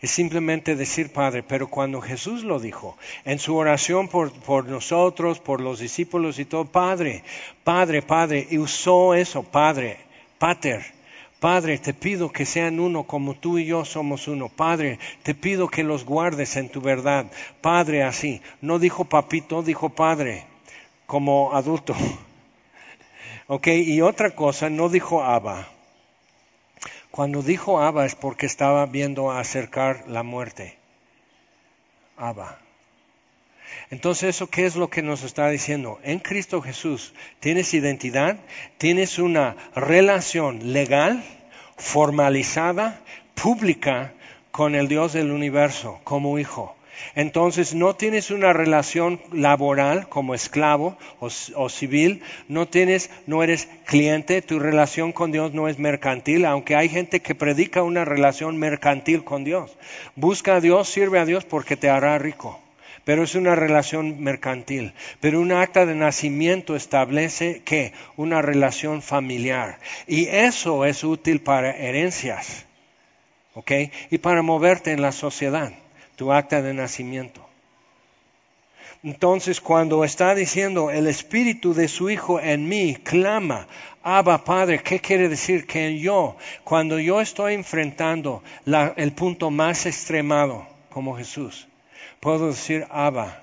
[0.00, 5.38] es simplemente decir Padre, pero cuando Jesús lo dijo, en su oración por, por, nosotros,
[5.38, 7.24] por los discípulos y todo, Padre,
[7.64, 9.98] Padre, Padre, y usó eso, Padre,
[10.38, 10.97] Pater,
[11.40, 14.48] Padre, te pido que sean uno como tú y yo somos uno.
[14.48, 17.26] Padre, te pido que los guardes en tu verdad.
[17.60, 18.42] Padre, así.
[18.60, 20.46] No dijo papito, dijo Padre,
[21.06, 21.94] como adulto.
[23.46, 25.68] ok, y otra cosa, no dijo Abba.
[27.12, 30.76] Cuando dijo Abba es porque estaba viendo acercar la muerte.
[32.16, 32.58] Abba.
[33.90, 35.98] Entonces, ¿eso qué es lo que nos está diciendo?
[36.02, 38.38] En Cristo Jesús tienes identidad,
[38.76, 41.24] tienes una relación legal,
[41.76, 43.00] formalizada,
[43.34, 44.12] pública
[44.50, 46.74] con el Dios del universo como hijo.
[47.14, 54.42] Entonces no tienes una relación laboral como esclavo o, civil, no tienes, no eres cliente,
[54.42, 59.24] tu relación con Dios no es mercantil, aunque hay gente que predica una relación mercantil
[59.24, 59.76] con Dios.
[60.16, 62.60] Busca a Dios, sirve a Dios porque te hará rico.
[63.08, 64.92] Pero es una relación mercantil.
[65.22, 69.78] Pero un acta de nacimiento establece que una relación familiar.
[70.06, 72.66] Y eso es útil para herencias.
[73.54, 73.72] ¿Ok?
[74.10, 75.72] Y para moverte en la sociedad
[76.16, 77.48] tu acta de nacimiento.
[79.02, 83.68] Entonces, cuando está diciendo el espíritu de su Hijo en mí clama,
[84.02, 85.66] Abba Padre, ¿qué quiere decir?
[85.66, 88.42] Que yo, cuando yo estoy enfrentando
[88.96, 91.67] el punto más extremado como Jesús,
[92.20, 93.42] puedo decir Abba.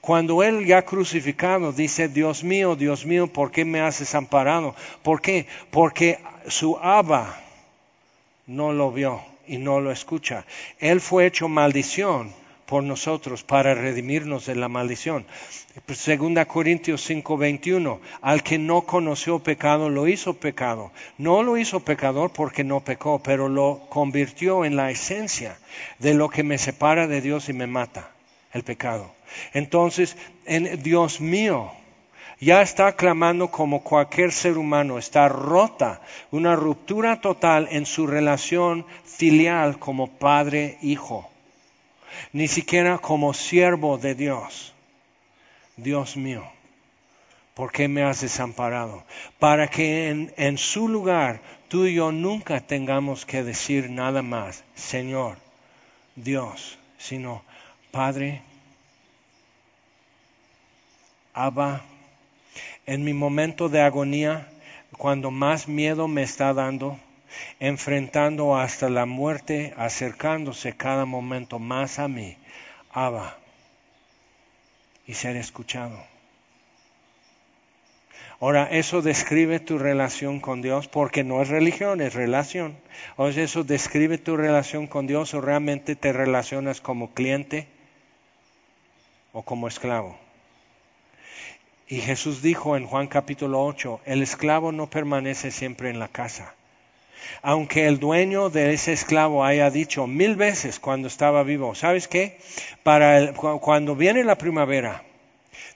[0.00, 4.74] Cuando Él ya crucificado dice, Dios mío, Dios mío, ¿por qué me has desamparado?
[5.02, 5.46] ¿Por qué?
[5.70, 6.18] Porque
[6.48, 7.40] su Abba
[8.46, 10.44] no lo vio y no lo escucha.
[10.78, 12.32] Él fue hecho maldición
[12.70, 15.26] por nosotros para redimirnos de la maldición.
[15.92, 20.92] Segunda Corintios 5:21, al que no conoció pecado lo hizo pecado.
[21.18, 25.58] No lo hizo pecador porque no pecó, pero lo convirtió en la esencia
[25.98, 28.12] de lo que me separa de Dios y me mata,
[28.52, 29.10] el pecado.
[29.52, 30.16] Entonces,
[30.46, 31.72] en Dios mío,
[32.38, 38.86] ya está clamando como cualquier ser humano, está rota, una ruptura total en su relación
[39.04, 41.29] filial como padre-hijo,
[42.32, 44.74] ni siquiera como siervo de Dios.
[45.76, 46.44] Dios mío,
[47.54, 49.04] ¿por qué me has desamparado?
[49.38, 54.64] Para que en, en su lugar tú y yo nunca tengamos que decir nada más,
[54.74, 55.38] Señor,
[56.16, 57.42] Dios, sino
[57.90, 58.42] Padre,
[61.32, 61.82] Abba,
[62.86, 64.48] en mi momento de agonía,
[64.98, 66.98] cuando más miedo me está dando,
[67.58, 72.36] enfrentando hasta la muerte, acercándose cada momento más a mí,
[72.92, 73.36] Abba,
[75.06, 76.10] y ser escuchado.
[78.40, 82.74] Ahora, eso describe tu relación con Dios, porque no es religión, es relación.
[83.16, 87.68] O eso describe tu relación con Dios o realmente te relacionas como cliente
[89.34, 90.18] o como esclavo.
[91.86, 96.54] Y Jesús dijo en Juan capítulo 8, el esclavo no permanece siempre en la casa.
[97.42, 102.38] Aunque el dueño de ese esclavo haya dicho mil veces cuando estaba vivo, ¿sabes qué?
[102.82, 105.02] Para cuando viene la primavera,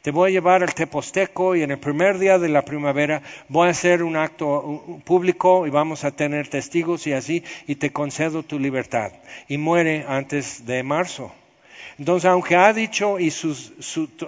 [0.03, 3.69] te voy a llevar al Teposteco y en el primer día de la primavera voy
[3.69, 8.43] a hacer un acto público y vamos a tener testigos y así, y te concedo
[8.43, 9.13] tu libertad.
[9.49, 11.33] Y muere antes de marzo.
[11.99, 13.33] Entonces, aunque ha dicho, y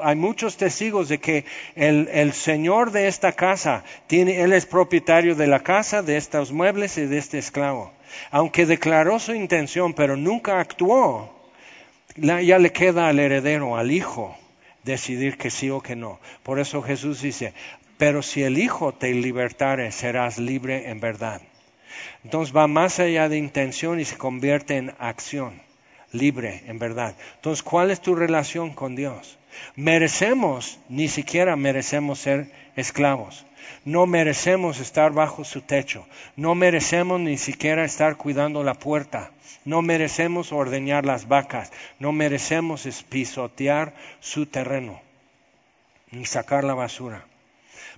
[0.03, 1.45] hay muchos testigos de que
[1.75, 6.53] el, el, señor de esta casa, tiene, él es propietario de la casa, de estos
[6.53, 7.93] muebles y de este esclavo.
[8.31, 11.35] Aunque declaró su intención, pero nunca actuó,
[12.17, 14.37] ya le queda al heredero, al hijo,
[14.85, 16.21] decidir que sí o que no.
[16.45, 17.53] Por eso Jesús dice,
[17.99, 21.43] pero si el hijo te libertare, serás libre en verdad.
[22.23, 25.66] Entonces va más allá de intención y se convierte en acción
[26.19, 27.15] libre, en verdad.
[27.37, 29.39] Entonces, ¿cuál es tu relación con Dios?
[29.75, 33.47] Merecemos, ni siquiera merecemos ser esclavos.
[33.85, 36.07] No merecemos estar bajo su techo.
[36.37, 39.31] No merecemos ni siquiera estar cuidando la puerta.
[39.65, 41.73] No merecemos ordeñar las vacas.
[41.99, 45.01] No merecemos pisotear su terreno
[46.11, 47.25] ni sacar la basura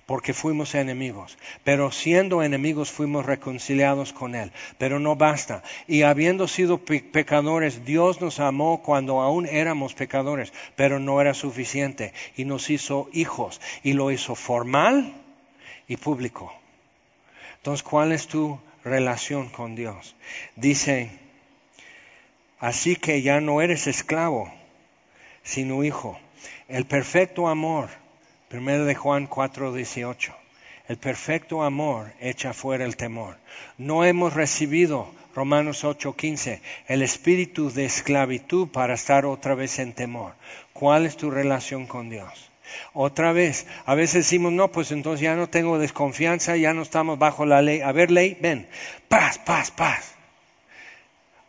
[0.09, 1.37] porque fuimos enemigos.
[1.63, 4.51] Pero siendo enemigos fuimos reconciliados con Él.
[4.79, 5.61] Pero no basta.
[5.87, 12.11] Y habiendo sido pecadores, Dios nos amó cuando aún éramos pecadores, pero no era suficiente.
[12.35, 13.61] Y nos hizo hijos.
[13.83, 15.13] Y lo hizo formal
[15.87, 16.51] y público.
[17.57, 20.15] Entonces, ¿cuál es tu relación con Dios?
[20.55, 21.11] Dice,
[22.57, 24.51] así que ya no eres esclavo,
[25.43, 26.19] sino hijo.
[26.67, 27.89] El perfecto amor
[28.49, 30.33] Primero de Juan 4:18.
[30.87, 33.37] El perfecto amor echa fuera el temor.
[33.77, 40.33] No hemos recibido, Romanos 8:15, el espíritu de esclavitud para estar otra vez en temor.
[40.73, 42.49] ¿Cuál es tu relación con Dios?
[42.93, 47.19] Otra vez, a veces decimos, no, pues entonces ya no tengo desconfianza, ya no estamos
[47.19, 47.81] bajo la ley.
[47.81, 48.67] A ver, ley, ven,
[49.07, 50.18] paz, paz, paz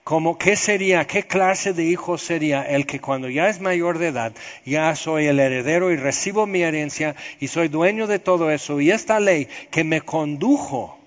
[0.05, 4.09] como qué sería, qué clase de hijo sería el que cuando ya es mayor de
[4.09, 4.33] edad,
[4.65, 8.81] ya soy el heredero y recibo mi herencia y soy dueño de todo eso.
[8.81, 10.99] Y esta ley que me condujo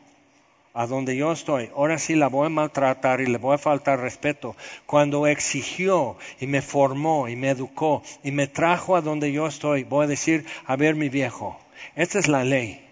[0.73, 3.99] a donde yo estoy, ahora sí la voy a maltratar y le voy a faltar
[3.99, 4.55] respeto.
[4.85, 9.83] Cuando exigió y me formó y me educó y me trajo a donde yo estoy,
[9.83, 11.59] voy a decir, a ver mi viejo,
[11.95, 12.83] esta es la ley.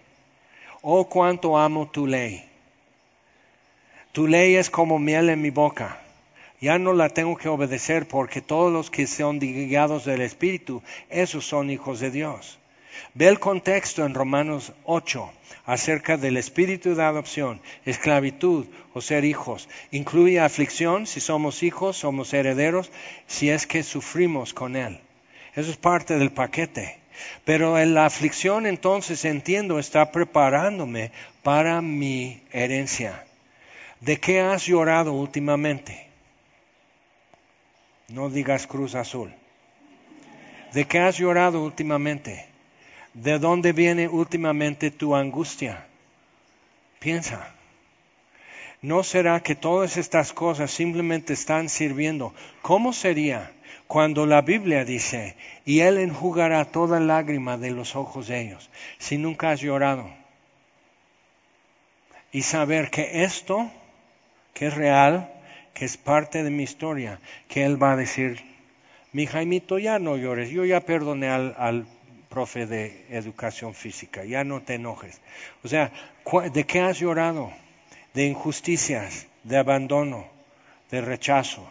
[0.82, 2.51] Oh, cuánto amo tu ley.
[4.12, 6.02] Tu ley es como miel en mi boca
[6.62, 11.44] ya no la tengo que obedecer porque todos los que son guiados del Espíritu, esos
[11.44, 12.60] son hijos de Dios.
[13.14, 15.28] Ve el contexto en Romanos 8
[15.66, 19.68] acerca del espíritu de adopción, esclavitud o ser hijos.
[19.90, 22.92] Incluye aflicción, si somos hijos, somos herederos,
[23.26, 25.00] si es que sufrimos con Él.
[25.56, 27.00] Eso es parte del paquete.
[27.44, 31.10] Pero en la aflicción entonces entiendo está preparándome
[31.42, 33.24] para mi herencia.
[34.02, 36.08] ¿De qué has llorado últimamente?
[38.08, 39.32] No digas Cruz Azul.
[40.72, 42.46] ¿De qué has llorado últimamente?
[43.14, 45.86] ¿De dónde viene últimamente tu angustia?
[46.98, 47.54] Piensa.
[48.80, 52.34] ¿No será que todas estas cosas simplemente están sirviendo?
[52.60, 53.52] ¿Cómo sería
[53.86, 59.16] cuando la Biblia dice, y Él enjugará toda lágrima de los ojos de ellos, si
[59.16, 60.10] nunca has llorado?
[62.32, 63.70] Y saber que esto,
[64.52, 65.32] que es real,
[65.74, 68.42] que es parte de mi historia, que él va a decir,
[69.12, 71.86] mi Jaimito, ya no llores, yo ya perdoné al, al
[72.28, 75.20] profe de educación física, ya no te enojes.
[75.62, 75.92] O sea,
[76.52, 77.52] ¿de qué has llorado?
[78.14, 80.26] De injusticias, de abandono,
[80.90, 81.70] de rechazo,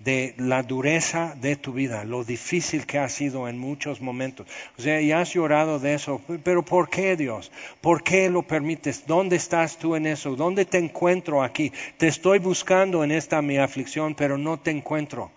[0.00, 4.46] de la dureza de tu vida, lo difícil que ha sido en muchos momentos.
[4.78, 7.52] O sea, ya has llorado de eso, pero ¿por qué Dios?
[7.82, 9.06] ¿Por qué lo permites?
[9.06, 10.36] ¿Dónde estás tú en eso?
[10.36, 11.70] ¿Dónde te encuentro aquí?
[11.98, 15.30] Te estoy buscando en esta mi aflicción, pero no te encuentro.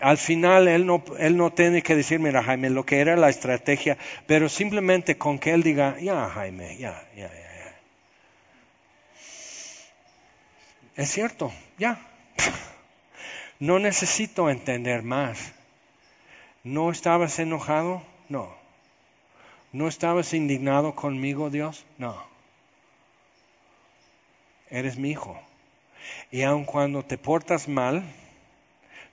[0.00, 3.28] Al final él no, él no tiene que decir, mira Jaime, lo que era la
[3.28, 7.74] estrategia, pero simplemente con que él diga, ya Jaime, ya, ya, ya, ya.
[10.96, 12.08] es cierto, ya.
[13.58, 15.52] No necesito entender más.
[16.64, 18.02] ¿No estabas enojado?
[18.28, 18.52] No.
[19.72, 21.84] ¿No estabas indignado conmigo, Dios?
[21.96, 22.22] No.
[24.68, 25.40] Eres mi hijo.
[26.30, 28.02] Y aun cuando te portas mal,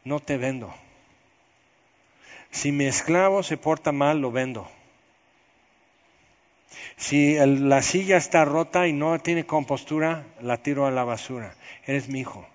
[0.04, 0.74] no te vendo.
[2.52, 4.68] Si mi esclavo se porta mal, lo vendo.
[6.98, 11.54] Si la silla está rota y no tiene compostura, la tiro a la basura.
[11.86, 12.48] Eres mi hijo.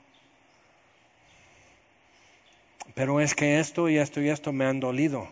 [2.95, 5.28] Pero es que esto y esto y esto me han dolido.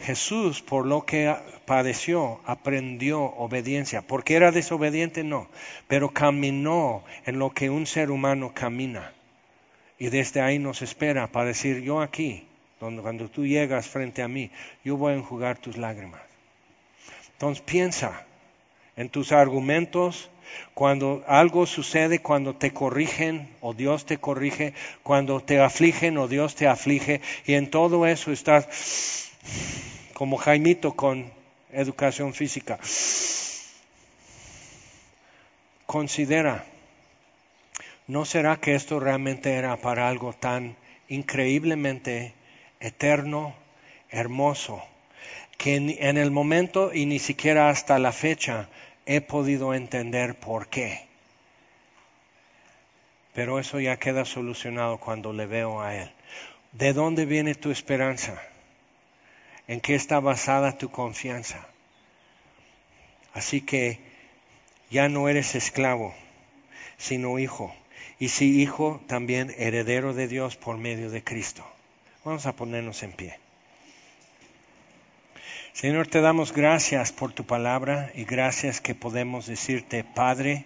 [0.00, 1.34] Jesús, por lo que
[1.66, 4.02] padeció, aprendió obediencia.
[4.02, 5.24] ¿Porque era desobediente?
[5.24, 5.48] No.
[5.88, 9.12] Pero caminó en lo que un ser humano camina.
[9.98, 12.46] Y desde ahí nos espera para decir, yo aquí,
[12.78, 14.52] donde, cuando tú llegas frente a mí,
[14.84, 16.20] yo voy a enjugar tus lágrimas.
[17.32, 18.24] Entonces piensa
[18.96, 20.30] en tus argumentos,
[20.74, 26.54] cuando algo sucede, cuando te corrigen o Dios te corrige, cuando te afligen o Dios
[26.54, 29.30] te aflige, y en todo eso estás
[30.14, 31.30] como Jaimito con
[31.72, 32.78] educación física.
[35.86, 36.64] Considera
[38.08, 40.76] ¿No será que esto realmente era para algo tan
[41.10, 42.32] increíblemente
[42.80, 43.54] eterno,
[44.08, 44.82] hermoso,
[45.58, 48.70] que en, el momento y ni siquiera hasta la fecha
[49.08, 51.08] he podido entender por qué?
[53.34, 56.12] Pero eso ya queda solucionado cuando le veo a Él.
[56.72, 58.40] ¿De dónde viene tu esperanza?
[59.66, 61.66] ¿En qué está basada tu confianza?
[63.32, 63.98] Así que
[64.90, 66.14] ya no eres esclavo,
[66.98, 67.74] sino hijo
[68.18, 71.64] y si hijo, también heredero de Dios por medio de Cristo.
[72.24, 73.38] Vamos a ponernos en pie.
[75.80, 80.64] Señor, te damos gracias por tu palabra y gracias que podemos decirte, Padre,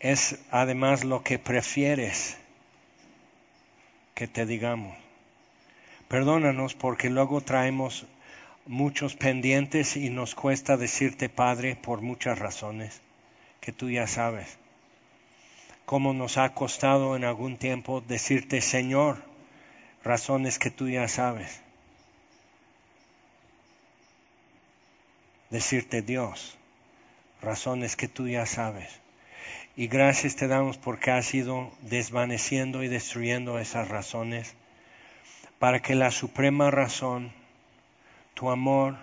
[0.00, 2.36] es además lo que prefieres
[4.16, 4.96] que te digamos.
[6.08, 8.06] Perdónanos porque luego traemos
[8.66, 13.00] muchos pendientes y nos cuesta decirte Padre por muchas razones
[13.60, 14.58] que tú ya sabes
[15.84, 19.22] como nos ha costado en algún tiempo decirte Señor,
[20.02, 21.67] razones que tú ya sabes.
[25.50, 26.58] Decirte Dios,
[27.40, 29.00] razones que tú ya sabes.
[29.76, 34.54] Y gracias te damos porque has ido desvaneciendo y destruyendo esas razones
[35.58, 37.32] para que la suprema razón,
[38.34, 38.96] tu amor,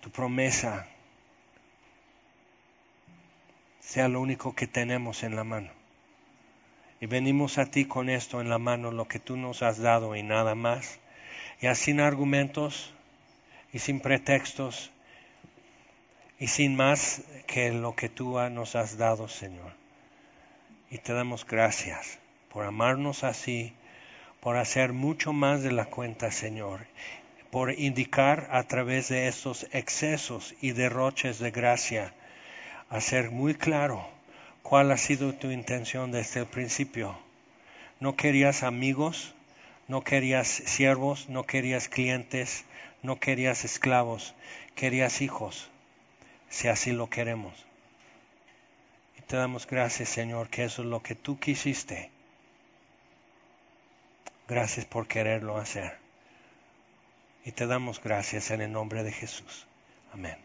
[0.00, 0.86] tu promesa,
[3.78, 5.70] sea lo único que tenemos en la mano.
[7.00, 10.16] Y venimos a ti con esto en la mano, lo que tú nos has dado
[10.16, 10.98] y nada más.
[11.60, 12.92] Ya sin argumentos
[13.72, 14.90] y sin pretextos
[16.38, 19.72] y sin más que lo que tú nos has dado, Señor.
[20.90, 22.18] Y te damos gracias
[22.50, 23.72] por amarnos así,
[24.40, 26.86] por hacer mucho más de la cuenta, Señor,
[27.50, 32.14] por indicar a través de estos excesos y derroches de gracia,
[32.90, 34.14] hacer muy claro
[34.64, 37.18] ¿Cuál ha sido tu intención desde el principio?
[38.00, 39.34] ¿No querías amigos?
[39.88, 41.28] ¿No querías siervos?
[41.28, 42.64] ¿No querías clientes?
[43.02, 44.34] ¿No querías esclavos?
[44.74, 45.68] Querías hijos,
[46.54, 47.52] si así lo queremos.
[49.18, 52.12] Y te damos gracias, Señor, que eso es lo que tú quisiste.
[54.46, 55.98] Gracias por quererlo hacer.
[57.44, 59.66] Y te damos gracias en el nombre de Jesús.
[60.12, 60.38] Amén.